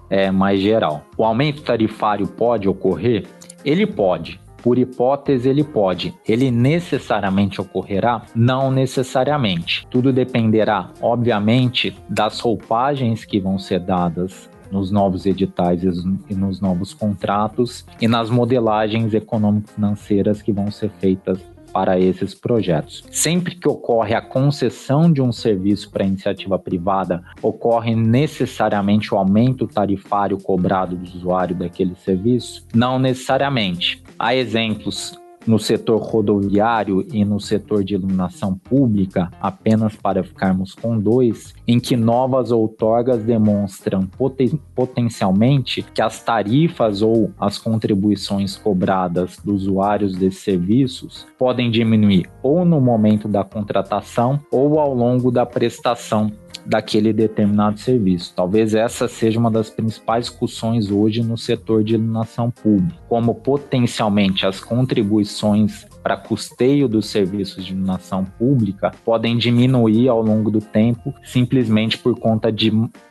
é, 0.09 0.31
mais 0.31 0.61
geral. 0.61 1.05
O 1.19 1.25
aumento 1.25 1.61
tarifário 1.63 2.29
pode 2.29 2.69
ocorrer? 2.69 3.25
Ele 3.65 3.85
pode, 3.85 4.39
por 4.65 4.79
hipótese, 4.79 5.47
ele 5.47 5.63
pode. 5.63 6.15
Ele 6.27 6.51
necessariamente 6.51 7.61
ocorrerá? 7.61 8.23
Não 8.35 8.71
necessariamente. 8.71 9.87
Tudo 9.91 10.11
dependerá, 10.11 10.91
obviamente, 11.03 11.95
das 12.09 12.41
roupagens 12.41 13.27
que 13.27 13.39
vão 13.39 13.59
ser 13.59 13.81
dadas 13.81 14.49
nos 14.73 14.91
novos 14.91 15.27
editais 15.27 15.83
e 15.83 16.35
nos 16.35 16.63
novos 16.63 16.95
contratos 16.95 17.85
e 18.01 18.09
nas 18.09 18.31
modelagens 18.31 19.13
econômico-financeiras 19.13 20.41
que 20.41 20.51
vão 20.51 20.71
ser 20.71 20.89
feitas 20.99 21.39
para 21.75 21.99
esses 21.99 22.37
projetos. 22.37 23.05
Sempre 23.11 23.57
que 23.57 23.69
ocorre 23.69 24.15
a 24.15 24.23
concessão 24.23 25.13
de 25.13 25.21
um 25.21 25.33
serviço 25.33 25.91
para 25.91 26.05
iniciativa 26.05 26.57
privada, 26.57 27.25
ocorre 27.43 27.97
necessariamente 27.97 29.13
o 29.13 29.19
aumento 29.19 29.67
tarifário 29.67 30.39
cobrado 30.41 30.95
do 30.95 31.05
usuário 31.05 31.57
daquele 31.57 31.97
serviço? 31.97 32.65
Não 32.73 32.97
necessariamente. 32.97 34.04
Há 34.19 34.35
exemplos 34.35 35.19
no 35.47 35.59
setor 35.59 36.01
rodoviário 36.01 37.07
e 37.13 37.25
no 37.25 37.39
setor 37.39 37.85
de 37.85 37.95
iluminação 37.95 38.57
pública, 38.57 39.31
apenas 39.41 39.95
para 39.95 40.25
ficarmos 40.25 40.75
com 40.75 40.99
dois, 40.99 41.55
em 41.67 41.79
que 41.79 41.97
novas 41.97 42.51
outorgas 42.51 43.23
demonstram 43.23 44.07
poten 44.07 44.59
potencialmente 44.75 45.83
que 45.83 46.03
as 46.03 46.23
tarifas 46.23 47.03
ou 47.03 47.31
as 47.39 47.59
contribuições 47.59 48.57
cobradas 48.57 49.39
dos 49.45 49.63
usuários 49.65 50.17
desses 50.17 50.41
serviços 50.41 51.27
podem 51.39 51.71
diminuir 51.71 52.29
ou 52.43 52.65
no 52.65 52.81
momento 52.81 53.29
da 53.29 53.45
contratação 53.45 54.41
ou 54.51 54.79
ao 54.79 54.95
longo 54.95 55.31
da 55.31 55.47
prestação 55.47 56.33
daquele 56.65 57.13
determinado 57.13 57.79
serviço. 57.79 58.33
Talvez 58.35 58.75
essa 58.75 59.07
seja 59.09 59.39
uma 59.39 59.51
das 59.51 59.71
principais 59.71 60.27
discussões 60.27 60.91
hoje 60.91 61.23
no 61.23 61.37
setor 61.37 61.85
de 61.85 61.95
iluminação 61.95 62.51
pública, 62.51 62.99
como 63.09 63.35
potencialmente 63.35 64.47
as 64.47 64.61
contribuições 64.61 65.87
para 66.03 66.17
custeio 66.17 66.87
dos 66.87 67.07
serviços 67.07 67.65
de 67.65 67.73
iluminação 67.73 68.25
pública 68.25 68.93
podem 69.05 69.39
diminuir 69.39 70.09
ao 70.09 70.23
longo 70.23 70.51
do 70.51 70.61
tempo 70.61 71.15
simplesmente 71.25 71.97
por 71.97 72.19
conta 72.19 72.53
de 72.53 72.71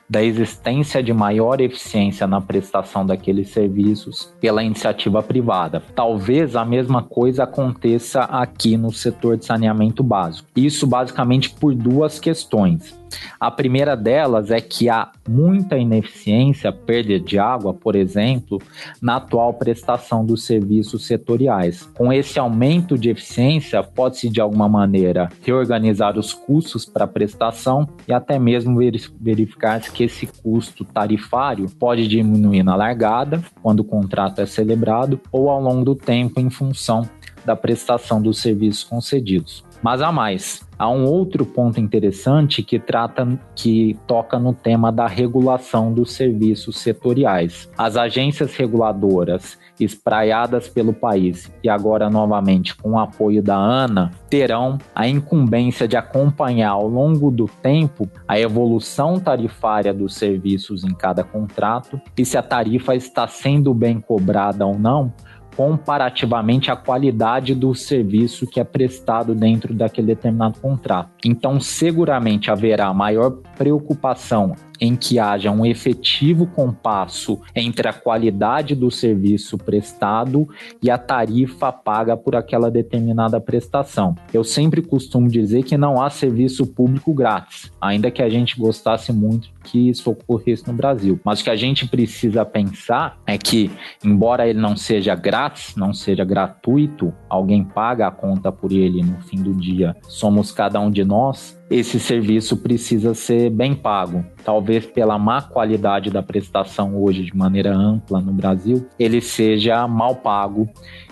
da 0.10 0.24
existência 0.24 1.02
de 1.02 1.14
maior 1.14 1.62
eficiência 1.62 2.28
na 2.28 2.42
prestação 2.42 3.06
daqueles 3.06 3.50
serviços 3.50 4.34
pela 4.40 4.64
iniciativa 4.64 5.24
privada. 5.24 5.82
Talvez 5.96 6.56
a 6.56 6.66
mesma 6.66 7.02
coisa 7.02 7.44
aconteça 7.44 8.22
aqui 8.22 8.78
no 8.78 8.92
setor 8.92 9.38
de 9.38 9.46
saneamento 9.46 10.04
básico. 10.04 10.48
Isso 10.56 10.86
basicamente 10.86 11.50
por 11.50 11.74
duas 11.74 12.20
questões. 12.20 13.04
A 13.40 13.52
primeira 13.52 13.96
delas 13.96 14.52
é 14.52 14.60
que 14.60 14.90
há 14.90 15.12
muita 15.28 15.78
ineficiência, 15.78 16.72
perda 16.72 17.20
de 17.20 17.38
água, 17.38 17.74
por 17.74 17.96
exemplo, 17.96 18.62
na 19.02 19.18
atual 19.18 19.54
prestação 19.54 20.26
dos 20.26 20.44
serviços 20.46 21.06
setoriais. 21.06 21.84
Com 21.94 22.12
esse 22.12 22.40
aumento 22.40 22.98
de 22.98 23.10
eficiência, 23.10 23.84
pode-se 23.84 24.30
de 24.30 24.42
alguma 24.42 24.68
maneira 24.68 25.30
reorganizar 25.42 26.18
os 26.18 26.34
custos 26.34 26.86
para 26.86 27.06
a 27.06 27.08
prestação 27.08 27.88
e 28.08 28.14
até 28.14 28.40
mesmo 28.40 28.80
verificar 29.20 29.76
esse 30.04 30.28
custo 30.28 30.84
tarifário 30.84 31.70
pode 31.80 32.08
diminuir 32.08 32.64
na 32.64 32.76
largada, 32.76 33.44
quando 33.62 33.82
o 33.82 33.84
contrato 33.84 34.40
é 34.40 34.46
celebrado, 34.46 35.20
ou 35.32 35.50
ao 35.50 35.62
longo 35.62 35.84
do 35.84 35.96
tempo 35.96 36.40
em 36.40 36.50
função 36.50 37.08
da 37.46 37.56
prestação 37.56 38.22
dos 38.22 38.40
serviços 38.40 38.84
concedidos. 38.84 39.64
Mas 39.82 40.02
há 40.02 40.12
mais. 40.12 40.62
Há 40.84 40.90
um 40.90 41.06
outro 41.06 41.46
ponto 41.46 41.80
interessante 41.80 42.62
que 42.62 42.78
trata 42.78 43.40
que 43.56 43.98
toca 44.06 44.38
no 44.38 44.52
tema 44.52 44.92
da 44.92 45.08
regulação 45.08 45.94
dos 45.94 46.12
serviços 46.12 46.78
setoriais. 46.78 47.70
As 47.78 47.96
agências 47.96 48.54
reguladoras 48.54 49.58
espraiadas 49.80 50.68
pelo 50.68 50.94
país 50.94 51.50
e 51.64 51.70
agora 51.70 52.10
novamente 52.10 52.76
com 52.76 52.92
o 52.92 53.00
apoio 53.00 53.42
da 53.42 53.56
ANA 53.56 54.12
terão 54.30 54.78
a 54.94 55.08
incumbência 55.08 55.88
de 55.88 55.96
acompanhar 55.96 56.72
ao 56.72 56.90
longo 56.90 57.32
do 57.32 57.46
tempo 57.46 58.10
a 58.28 58.38
evolução 58.38 59.22
tarifária 59.22 59.94
dos 59.94 60.16
serviços 60.16 60.84
em 60.84 60.94
cada 60.94 61.24
contrato 61.24 62.00
e 62.18 62.26
se 62.26 62.38
a 62.38 62.44
tarifa 62.44 62.94
está 62.94 63.26
sendo 63.26 63.74
bem 63.74 64.02
cobrada 64.02 64.66
ou 64.66 64.78
não 64.78 65.14
comparativamente 65.56 66.72
à 66.72 66.76
qualidade 66.76 67.56
do 67.56 67.74
serviço 67.74 68.48
que 68.48 68.60
é 68.60 68.64
prestado 68.64 69.34
dentro 69.36 69.74
daquele 69.74 70.08
determinado 70.08 70.60
contrato. 70.60 71.10
Então, 71.26 71.60
seguramente 71.60 72.52
haverá 72.52 72.94
maior 72.94 73.32
preocupação 73.58 74.56
em 74.80 74.96
que 74.96 75.20
haja 75.20 75.52
um 75.52 75.66
efetivo 75.66 76.46
compasso 76.48 77.40
entre 77.56 77.88
a 77.88 77.94
qualidade 77.94 78.76
do 78.76 78.90
serviço 78.92 79.58
prestado 79.58 80.48
e 80.82 80.90
a 80.90 80.98
tarifa 80.98 81.72
paga 81.72 82.18
por 82.18 82.36
aquela 82.36 82.70
determinada 82.70 83.40
prestação. 83.40 84.16
Eu 84.34 84.44
sempre 84.44 84.82
costumo 84.82 85.30
dizer 85.30 85.64
que 85.64 85.78
não 85.78 86.02
há 86.02 86.10
serviço 86.10 86.66
público 86.66 87.14
grátis, 87.14 87.72
ainda 87.80 88.12
que 88.12 88.22
a 88.22 88.30
gente 88.30 88.60
gostasse 88.60 89.12
muito 89.12 89.54
que 89.64 89.90
isso 89.90 90.12
ocorresse 90.12 90.68
no 90.68 90.74
Brasil. 90.74 91.20
Mas 91.24 91.40
o 91.40 91.44
que 91.44 91.50
a 91.50 91.56
gente 91.56 91.88
precisa 91.88 92.46
pensar 92.46 93.18
é 93.26 93.38
que, 93.38 93.72
embora 94.04 94.48
ele 94.48 94.60
não 94.60 94.76
seja 94.76 95.16
grátis, 95.16 95.76
não 95.76 95.94
seja 95.94 96.24
gratuito, 96.24 97.14
alguém 97.30 97.64
paga 97.64 98.08
a 98.08 98.12
conta 98.12 98.52
por 98.52 98.72
ele 98.72 99.02
no 99.02 99.22
fim 99.22 99.42
do 99.42 99.54
dia, 99.54 99.96
somos 100.08 100.52
cada 100.52 100.80
um 100.80 100.92
de 100.92 101.04
nós, 101.04 101.58
esse 101.74 102.00
serviço 102.00 102.58
precisa 102.58 103.16
ser 103.16 103.50
bem 103.50 103.74
pago. 103.74 104.24
Talvez 104.46 104.86
pela 104.86 105.18
má 105.18 105.42
qualidade 105.42 106.12
da 106.12 106.22
prestação 106.22 106.96
hoje 106.96 107.24
de 107.24 107.36
maneira 107.36 107.74
ampla 107.74 108.22
no 108.22 108.32
Brasil, 108.32 108.86
ele 109.00 109.20
seja 109.20 109.88
mal 109.88 110.18
pago 110.18 110.70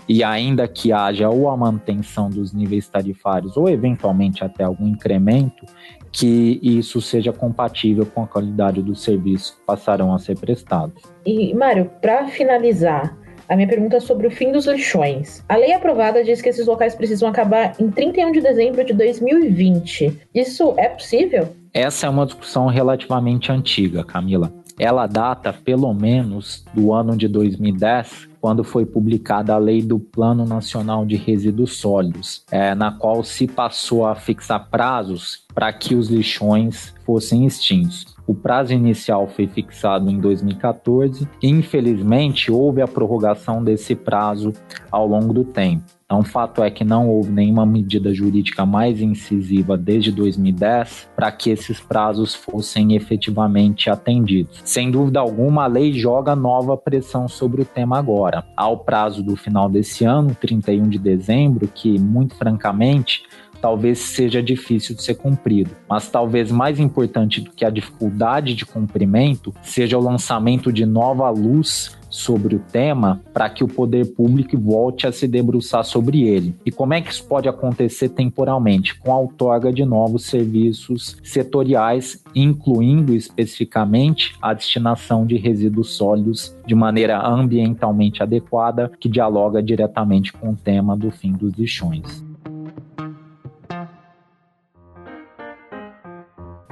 e 0.08 0.24
ainda 0.24 0.68
que 0.68 0.94
haja 0.94 1.30
ou 1.30 1.50
a 1.50 1.58
manutenção 1.58 2.30
dos 2.30 2.54
níveis 2.54 2.88
tarifários 2.88 3.58
ou 3.58 3.68
eventualmente 3.68 4.44
até 4.44 4.64
algum 4.64 4.88
incremento, 4.88 5.66
que 6.12 6.60
isso 6.62 7.02
seja 7.02 7.34
compatível 7.34 8.06
com 8.06 8.22
a 8.22 8.28
qualidade 8.28 8.84
dos 8.84 9.02
serviços 9.02 9.52
que 9.52 9.66
passarão 9.66 10.14
a 10.14 10.20
ser 10.20 10.38
prestados. 10.38 11.02
E, 11.26 11.56
Mário, 11.56 11.90
para 12.00 12.28
finalizar, 12.28 13.18
a 13.52 13.56
minha 13.58 13.68
pergunta 13.68 13.98
é 13.98 14.00
sobre 14.00 14.28
o 14.28 14.32
fim 14.32 14.50
dos 14.50 14.66
lixões. 14.66 15.44
A 15.50 15.58
lei 15.58 15.74
aprovada 15.74 16.24
diz 16.24 16.42
que 16.42 16.48
esses 16.48 16.66
locais 16.66 16.96
precisam 16.96 17.28
acabar 17.28 17.76
em 17.78 17.92
31 17.92 18.32
de 18.32 18.40
dezembro 18.40 18.82
de 18.86 18.94
2020. 18.94 20.22
Isso 20.34 20.74
é 20.78 20.88
possível? 20.88 21.54
Essa 21.74 22.08
é 22.08 22.10
uma 22.10 22.26
discussão 22.26 22.68
relativamente 22.68 23.52
antiga, 23.52 24.06
Camila. 24.06 24.54
Ela 24.80 25.06
data 25.06 25.52
pelo 25.52 25.94
menos 25.94 26.64
do 26.74 26.94
ano 26.94 27.18
de 27.18 27.28
2010, 27.28 28.30
quando 28.40 28.64
foi 28.64 28.86
publicada 28.86 29.54
a 29.54 29.58
lei 29.58 29.82
do 29.82 30.00
Plano 30.00 30.46
Nacional 30.46 31.06
de 31.06 31.18
Resíduos 31.18 31.76
Sólidos, 31.78 32.46
é, 32.50 32.74
na 32.74 32.94
qual 32.94 33.22
se 33.22 33.48
passou 33.48 34.06
a 34.06 34.16
fixar 34.16 34.70
prazos 34.70 35.44
para 35.54 35.74
que 35.74 35.94
os 35.94 36.10
lixões 36.10 36.94
fossem 37.06 37.46
extintos. 37.46 38.16
O 38.32 38.34
prazo 38.34 38.72
inicial 38.72 39.28
foi 39.28 39.46
fixado 39.46 40.10
em 40.10 40.18
2014 40.18 41.28
e, 41.44 41.50
infelizmente, 41.50 42.50
houve 42.50 42.82
a 42.82 42.88
prorrogação 42.88 43.62
desse 43.62 43.94
prazo 43.94 44.54
ao 44.90 45.06
longo 45.06 45.34
do 45.34 45.44
tempo. 45.44 45.84
Então, 46.06 46.24
fato 46.24 46.64
é 46.64 46.72
que 46.72 46.86
não 46.86 47.10
houve 47.10 47.30
nenhuma 47.30 47.66
medida 47.66 48.14
jurídica 48.14 48.66
mais 48.66 49.02
incisiva 49.02 49.78
desde 49.78 50.14
2010 50.14 51.10
para 51.14 51.30
que 51.30 51.50
esses 51.50 51.82
prazos 51.82 52.34
fossem 52.34 52.96
efetivamente 52.96 53.90
atendidos. 53.90 54.62
Sem 54.64 54.90
dúvida 54.90 55.20
alguma, 55.20 55.66
a 55.66 55.68
lei 55.68 55.92
joga 55.92 56.34
nova 56.34 56.78
pressão 56.78 57.28
sobre 57.28 57.64
o 57.64 57.66
tema 57.66 58.00
agora. 58.00 58.46
Há 58.56 58.70
o 58.70 58.78
prazo 58.78 59.22
do 59.22 59.36
final 59.36 59.68
desse 59.68 60.06
ano, 60.06 60.34
31 60.40 60.88
de 60.88 61.00
dezembro, 61.00 61.68
que, 61.68 62.00
muito 62.00 62.34
francamente, 62.36 63.24
talvez 63.62 64.00
seja 64.00 64.42
difícil 64.42 64.96
de 64.96 65.04
ser 65.04 65.16
cumprido. 65.16 65.72
Mas 65.88 66.10
talvez 66.10 66.52
mais 66.52 66.80
importante 66.80 67.40
do 67.40 67.52
que 67.52 67.64
a 67.64 67.70
dificuldade 67.70 68.56
de 68.56 68.66
cumprimento 68.66 69.54
seja 69.62 69.98
o 69.98 70.02
lançamento 70.02 70.74
de 70.74 70.86
nova 70.86 71.30
luz 71.30 71.98
sobre 72.12 72.56
o 72.58 72.60
tema 72.60 73.22
para 73.34 73.50
que 73.50 73.64
o 73.64 73.68
poder 73.68 74.14
público 74.14 74.60
volte 74.60 75.08
a 75.08 75.12
se 75.12 75.28
debruçar 75.28 75.84
sobre 75.84 76.24
ele. 76.24 76.54
E 76.66 76.72
como 76.72 76.94
é 76.94 77.02
que 77.02 77.10
isso 77.10 77.24
pode 77.24 77.48
acontecer 77.48 78.10
temporalmente? 78.10 79.00
Com 79.00 79.12
a 79.14 79.18
outorga 79.18 79.72
de 79.72 79.86
novos 79.86 80.26
serviços 80.26 81.18
setoriais, 81.24 82.22
incluindo 82.36 83.16
especificamente 83.16 84.36
a 84.42 84.54
destinação 84.54 85.26
de 85.26 85.38
resíduos 85.38 85.96
sólidos 85.96 86.56
de 86.68 86.76
maneira 86.76 87.26
ambientalmente 87.26 88.22
adequada, 88.22 88.92
que 89.00 89.08
dialoga 89.08 89.64
diretamente 89.64 90.34
com 90.34 90.52
o 90.52 90.56
tema 90.56 90.98
do 90.98 91.10
fim 91.10 91.32
dos 91.32 91.54
lixões. 91.54 92.31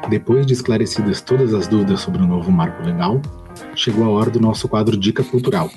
Depois 0.09 0.43
de 0.43 0.53
esclarecidas 0.53 1.21
todas 1.21 1.53
as 1.53 1.67
dúvidas 1.67 2.01
sobre 2.01 2.23
o 2.23 2.25
novo 2.25 2.51
marco 2.51 2.81
legal, 2.81 3.21
chegou 3.75 4.05
a 4.05 4.09
hora 4.09 4.31
do 4.31 4.39
nosso 4.39 4.67
quadro 4.67 4.97
Dica 4.97 5.23
Cultural. 5.23 5.69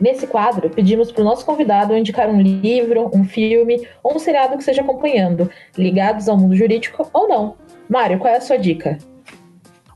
Nesse 0.00 0.26
quadro, 0.26 0.68
pedimos 0.68 1.12
para 1.12 1.22
o 1.22 1.24
nosso 1.24 1.46
convidado 1.46 1.96
indicar 1.96 2.28
um 2.28 2.40
livro, 2.40 3.08
um 3.14 3.24
filme 3.24 3.86
ou 4.02 4.16
um 4.16 4.18
seriado 4.18 4.54
que 4.54 4.60
esteja 4.60 4.82
acompanhando, 4.82 5.48
ligados 5.76 6.28
ao 6.28 6.36
mundo 6.36 6.56
jurídico 6.56 7.08
ou 7.12 7.28
não. 7.28 7.54
Mário, 7.88 8.18
qual 8.18 8.34
é 8.34 8.38
a 8.38 8.40
sua 8.40 8.56
dica? 8.56 8.98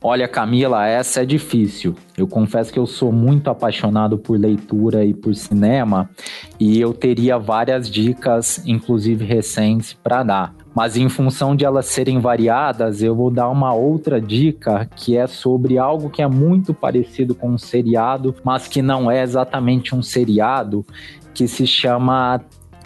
Olha, 0.05 0.27
Camila, 0.27 0.85
essa 0.85 1.23
é 1.23 1.25
difícil. 1.25 1.95
Eu 2.19 2.27
confesso 2.27 2.73
que 2.73 2.79
eu 2.79 2.87
sou 2.87 3.13
muito 3.13 3.49
apaixonado 3.49 4.19
por 4.19 4.37
leitura 4.37 5.05
e 5.05 5.15
por 5.15 5.33
cinema 5.33 6.11
e 6.59 6.81
eu 6.81 6.93
teria 6.93 7.39
várias 7.39 7.89
dicas, 7.89 8.61
inclusive 8.67 9.25
recentes, 9.25 9.93
para 9.93 10.25
dar. 10.25 10.55
Mas 10.75 10.97
em 10.97 11.09
função 11.09 11.55
de 11.55 11.65
elas 11.65 11.87
serem 11.87 12.19
variadas, 12.19 13.01
eu 13.01 13.15
vou 13.15 13.31
dar 13.31 13.49
uma 13.49 13.73
outra 13.75 14.21
dica 14.21 14.89
que 14.97 15.17
é 15.17 15.29
sobre 15.29 15.79
algo 15.79 16.11
que 16.11 16.21
é 16.21 16.27
muito 16.27 16.75
parecido 16.75 17.33
com 17.33 17.51
um 17.51 17.59
seriado, 17.59 18.35
mas 18.43 18.67
que 18.67 18.83
não 18.83 19.09
é 19.09 19.23
exatamente 19.23 19.95
um 19.95 20.03
seriado, 20.03 20.85
que 21.33 21.47
se 21.47 21.65
chama 21.65 22.41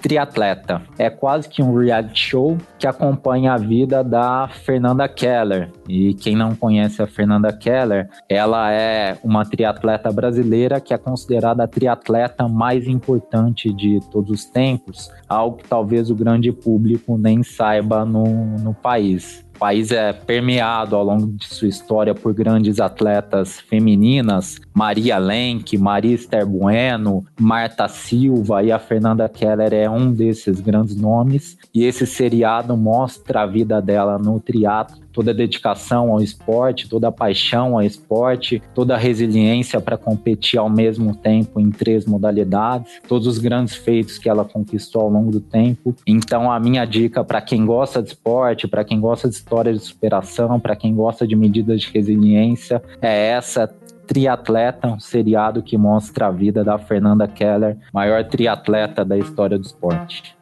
triatleta. 0.07 0.83
É 0.97 1.11
quase 1.11 1.49
que 1.49 1.61
um 1.61 1.77
reality 1.77 2.29
show 2.29 2.57
que 2.79 2.87
acompanha 2.87 3.55
a 3.55 3.57
vida 3.57 4.05
da 4.05 4.49
Fernanda 4.49 5.09
Keller. 5.09 5.69
E 5.89 6.15
quem 6.15 6.37
não 6.37 6.55
conhece 6.55 7.03
a 7.03 7.09
Fernanda 7.09 7.53
Keller, 7.53 8.09
ela 8.29 8.71
é 8.71 9.19
uma 9.25 9.45
triatleta 9.45 10.13
brasileira 10.13 10.81
que 10.81 10.95
é 10.95 10.99
considerada 10.99 11.65
a 11.65 11.69
triatleta 11.69 12.47
mais 12.47 12.87
importante 12.87 13.73
de 13.73 13.99
todos 14.13 14.31
os 14.31 14.45
tempos, 14.45 15.11
algo 15.29 15.57
que 15.57 15.69
talvez 15.69 16.09
o 16.09 16.15
grande 16.15 16.53
público 16.53 17.19
nem 17.19 17.43
saiba 17.43 18.05
no, 18.05 18.25
no 18.59 18.73
país. 18.73 19.45
O 19.57 19.59
país 19.59 19.91
é 19.91 20.13
permeado 20.13 20.95
ao 20.95 21.03
longo 21.03 21.29
de 21.29 21.47
sua 21.47 21.67
história 21.67 22.15
por 22.15 22.35
grandes 22.35 22.79
atletas 22.79 23.59
femininas, 23.59 24.61
Maria 24.75 25.17
Lenk, 25.17 25.79
Maria 25.79 26.15
Esther 26.15 26.45
Bueno, 26.45 27.25
Marta 27.41 27.89
Silva 27.89 28.63
e 28.63 28.71
a 28.71 28.79
Fernanda 28.79 29.27
Keller 29.31 29.73
é 29.73 29.89
um 29.89 30.13
desses 30.13 30.61
grandes 30.61 30.95
nomes. 30.95 31.57
E 31.73 31.85
esse 31.85 32.07
seriado 32.07 32.77
mostra 32.77 33.45
a 33.45 33.47
vida 33.47 33.81
dela 33.81 34.19
no 34.19 34.39
triatlo 34.39 35.06
toda 35.17 35.31
a 35.31 35.35
dedicação 35.35 36.13
ao 36.13 36.21
esporte, 36.21 36.91
toda 36.91 37.09
a 37.09 37.13
paixão 37.13 37.73
ao 37.75 37.83
esporte, 37.83 38.63
toda 38.75 38.95
a 38.95 38.99
resiliência 38.99 39.81
para 39.81 39.97
competir 39.97 40.59
ao 40.59 40.69
mesmo 40.69 41.17
tempo 41.17 41.59
em 41.59 41.71
três 41.71 42.05
modalidades, 42.05 43.01
todos 43.09 43.27
os 43.27 43.39
grandes 43.39 43.75
feitos 43.75 44.19
que 44.19 44.29
ela 44.29 44.45
conquistou 44.45 45.01
ao 45.01 45.09
longo 45.09 45.31
do 45.31 45.41
tempo. 45.41 45.97
Então, 46.07 46.53
a 46.53 46.61
minha 46.61 46.85
dica 46.85 47.25
para 47.25 47.41
quem 47.41 47.65
gosta 47.65 48.03
de 48.03 48.11
esporte, 48.11 48.69
para 48.69 48.85
quem 48.85 49.01
gosta 49.01 49.27
de 49.27 49.35
histórias 49.35 49.81
de 49.81 49.87
superação, 49.87 50.61
para 50.61 50.77
quem 50.77 50.95
gosta 50.95 51.27
de 51.27 51.35
medidas 51.35 51.81
de 51.81 51.91
resiliência, 51.91 52.83
é 53.01 53.29
essa 53.29 53.75
Triatleta, 54.07 54.87
um 54.87 55.01
seriado 55.01 55.63
que 55.63 55.77
mostra 55.77 56.29
a 56.29 56.31
vida 56.31 56.63
da 56.63 56.79
Fernanda 56.79 57.27
Keller, 57.27 57.77
maior 57.93 58.23
triatleta 58.23 59.05
da 59.05 59.19
história 59.19 59.59
do 59.59 59.65
esporte. 59.65 60.36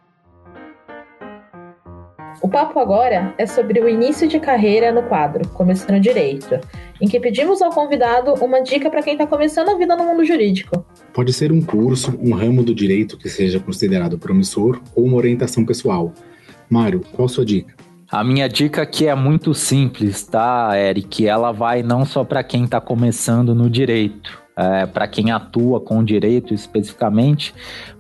O 2.42 2.48
papo 2.48 2.78
agora 2.78 3.34
é 3.38 3.46
sobre 3.46 3.80
o 3.80 3.88
início 3.88 4.28
de 4.28 4.38
carreira 4.38 4.92
no 4.92 5.02
quadro 5.04 5.48
Começando 5.48 6.00
Direito, 6.00 6.58
em 7.00 7.08
que 7.08 7.18
pedimos 7.18 7.62
ao 7.62 7.70
convidado 7.70 8.34
uma 8.44 8.60
dica 8.60 8.90
para 8.90 9.02
quem 9.02 9.14
está 9.14 9.26
começando 9.26 9.70
a 9.70 9.74
vida 9.76 9.96
no 9.96 10.04
mundo 10.04 10.24
jurídico. 10.24 10.84
Pode 11.12 11.32
ser 11.32 11.52
um 11.52 11.62
curso, 11.62 12.18
um 12.20 12.34
ramo 12.34 12.62
do 12.62 12.74
direito 12.74 13.16
que 13.16 13.28
seja 13.28 13.58
considerado 13.60 14.18
promissor 14.18 14.80
ou 14.94 15.04
uma 15.04 15.16
orientação 15.16 15.64
pessoal. 15.64 16.12
Mário, 16.68 17.00
qual 17.12 17.26
a 17.26 17.28
sua 17.28 17.44
dica? 17.44 17.74
A 18.10 18.22
minha 18.22 18.48
dica 18.48 18.82
aqui 18.82 19.06
é 19.06 19.14
muito 19.14 19.54
simples, 19.54 20.24
tá, 20.24 20.78
Eric? 20.78 21.26
Ela 21.26 21.50
vai 21.52 21.82
não 21.82 22.04
só 22.04 22.22
para 22.22 22.44
quem 22.44 22.64
está 22.64 22.80
começando 22.80 23.54
no 23.54 23.68
direito, 23.70 24.42
é, 24.56 24.86
para 24.86 25.08
quem 25.08 25.32
atua 25.32 25.80
com 25.80 25.98
o 25.98 26.04
direito 26.04 26.54
especificamente, 26.54 27.54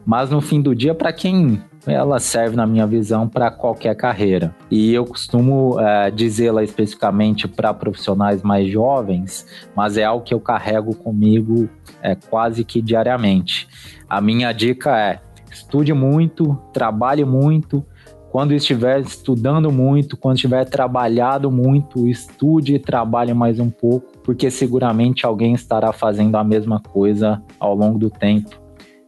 mas 0.06 0.30
no 0.30 0.40
fim 0.40 0.60
do 0.60 0.74
dia 0.74 0.94
para 0.94 1.12
quem 1.12 1.60
ela 1.86 2.18
serve, 2.18 2.56
na 2.56 2.66
minha 2.66 2.86
visão, 2.86 3.28
para 3.28 3.50
qualquer 3.50 3.94
carreira. 3.94 4.54
E 4.70 4.92
eu 4.92 5.04
costumo 5.04 5.78
é, 5.78 6.10
dizê-la 6.10 6.62
especificamente 6.62 7.46
para 7.46 7.74
profissionais 7.74 8.42
mais 8.42 8.70
jovens, 8.70 9.46
mas 9.76 9.96
é 9.96 10.04
algo 10.04 10.24
que 10.24 10.32
eu 10.32 10.40
carrego 10.40 10.94
comigo 10.94 11.68
é, 12.02 12.14
quase 12.14 12.64
que 12.64 12.80
diariamente. 12.80 13.68
A 14.08 14.20
minha 14.20 14.52
dica 14.52 14.98
é: 14.98 15.20
estude 15.50 15.92
muito, 15.92 16.58
trabalhe 16.72 17.24
muito. 17.24 17.84
Quando 18.30 18.52
estiver 18.52 19.00
estudando 19.00 19.70
muito, 19.70 20.16
quando 20.16 20.34
estiver 20.34 20.64
trabalhado 20.64 21.52
muito, 21.52 22.08
estude 22.08 22.74
e 22.74 22.78
trabalhe 22.80 23.32
mais 23.32 23.60
um 23.60 23.70
pouco, 23.70 24.18
porque 24.24 24.50
seguramente 24.50 25.24
alguém 25.24 25.54
estará 25.54 25.92
fazendo 25.92 26.34
a 26.34 26.42
mesma 26.42 26.80
coisa 26.80 27.40
ao 27.60 27.76
longo 27.76 27.96
do 27.96 28.10
tempo. 28.10 28.60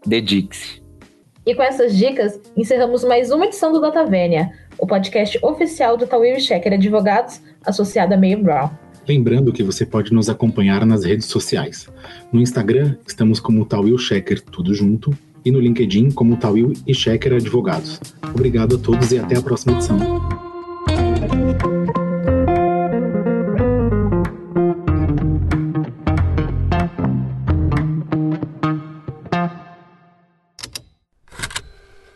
Dedique-se. 0.06 0.85
E 1.46 1.54
com 1.54 1.62
essas 1.62 1.96
dicas, 1.96 2.40
encerramos 2.56 3.04
mais 3.04 3.30
uma 3.30 3.46
edição 3.46 3.72
do 3.72 3.80
Data 3.80 4.04
Vênia, 4.04 4.50
o 4.76 4.84
podcast 4.84 5.38
oficial 5.40 5.96
do 5.96 6.04
Tawil 6.04 6.40
Checker 6.40 6.72
Advogados, 6.72 7.40
associado 7.64 8.14
a 8.14 8.16
Meio 8.16 8.42
Brown. 8.42 8.68
Lembrando 9.06 9.52
que 9.52 9.62
você 9.62 9.86
pode 9.86 10.12
nos 10.12 10.28
acompanhar 10.28 10.84
nas 10.84 11.04
redes 11.04 11.26
sociais. 11.26 11.88
No 12.32 12.40
Instagram, 12.40 12.96
estamos 13.06 13.38
como 13.38 13.64
Tawil 13.64 13.96
Checker, 13.96 14.42
tudo 14.42 14.74
junto, 14.74 15.16
e 15.44 15.52
no 15.52 15.60
LinkedIn 15.60 16.10
como 16.10 16.36
Tawil 16.36 16.72
e 16.84 16.92
Checker 16.92 17.34
Advogados. 17.34 18.00
Obrigado 18.34 18.74
a 18.74 18.78
todos 18.80 19.12
e 19.12 19.18
até 19.20 19.36
a 19.36 19.42
próxima 19.42 19.74
edição. 19.74 20.00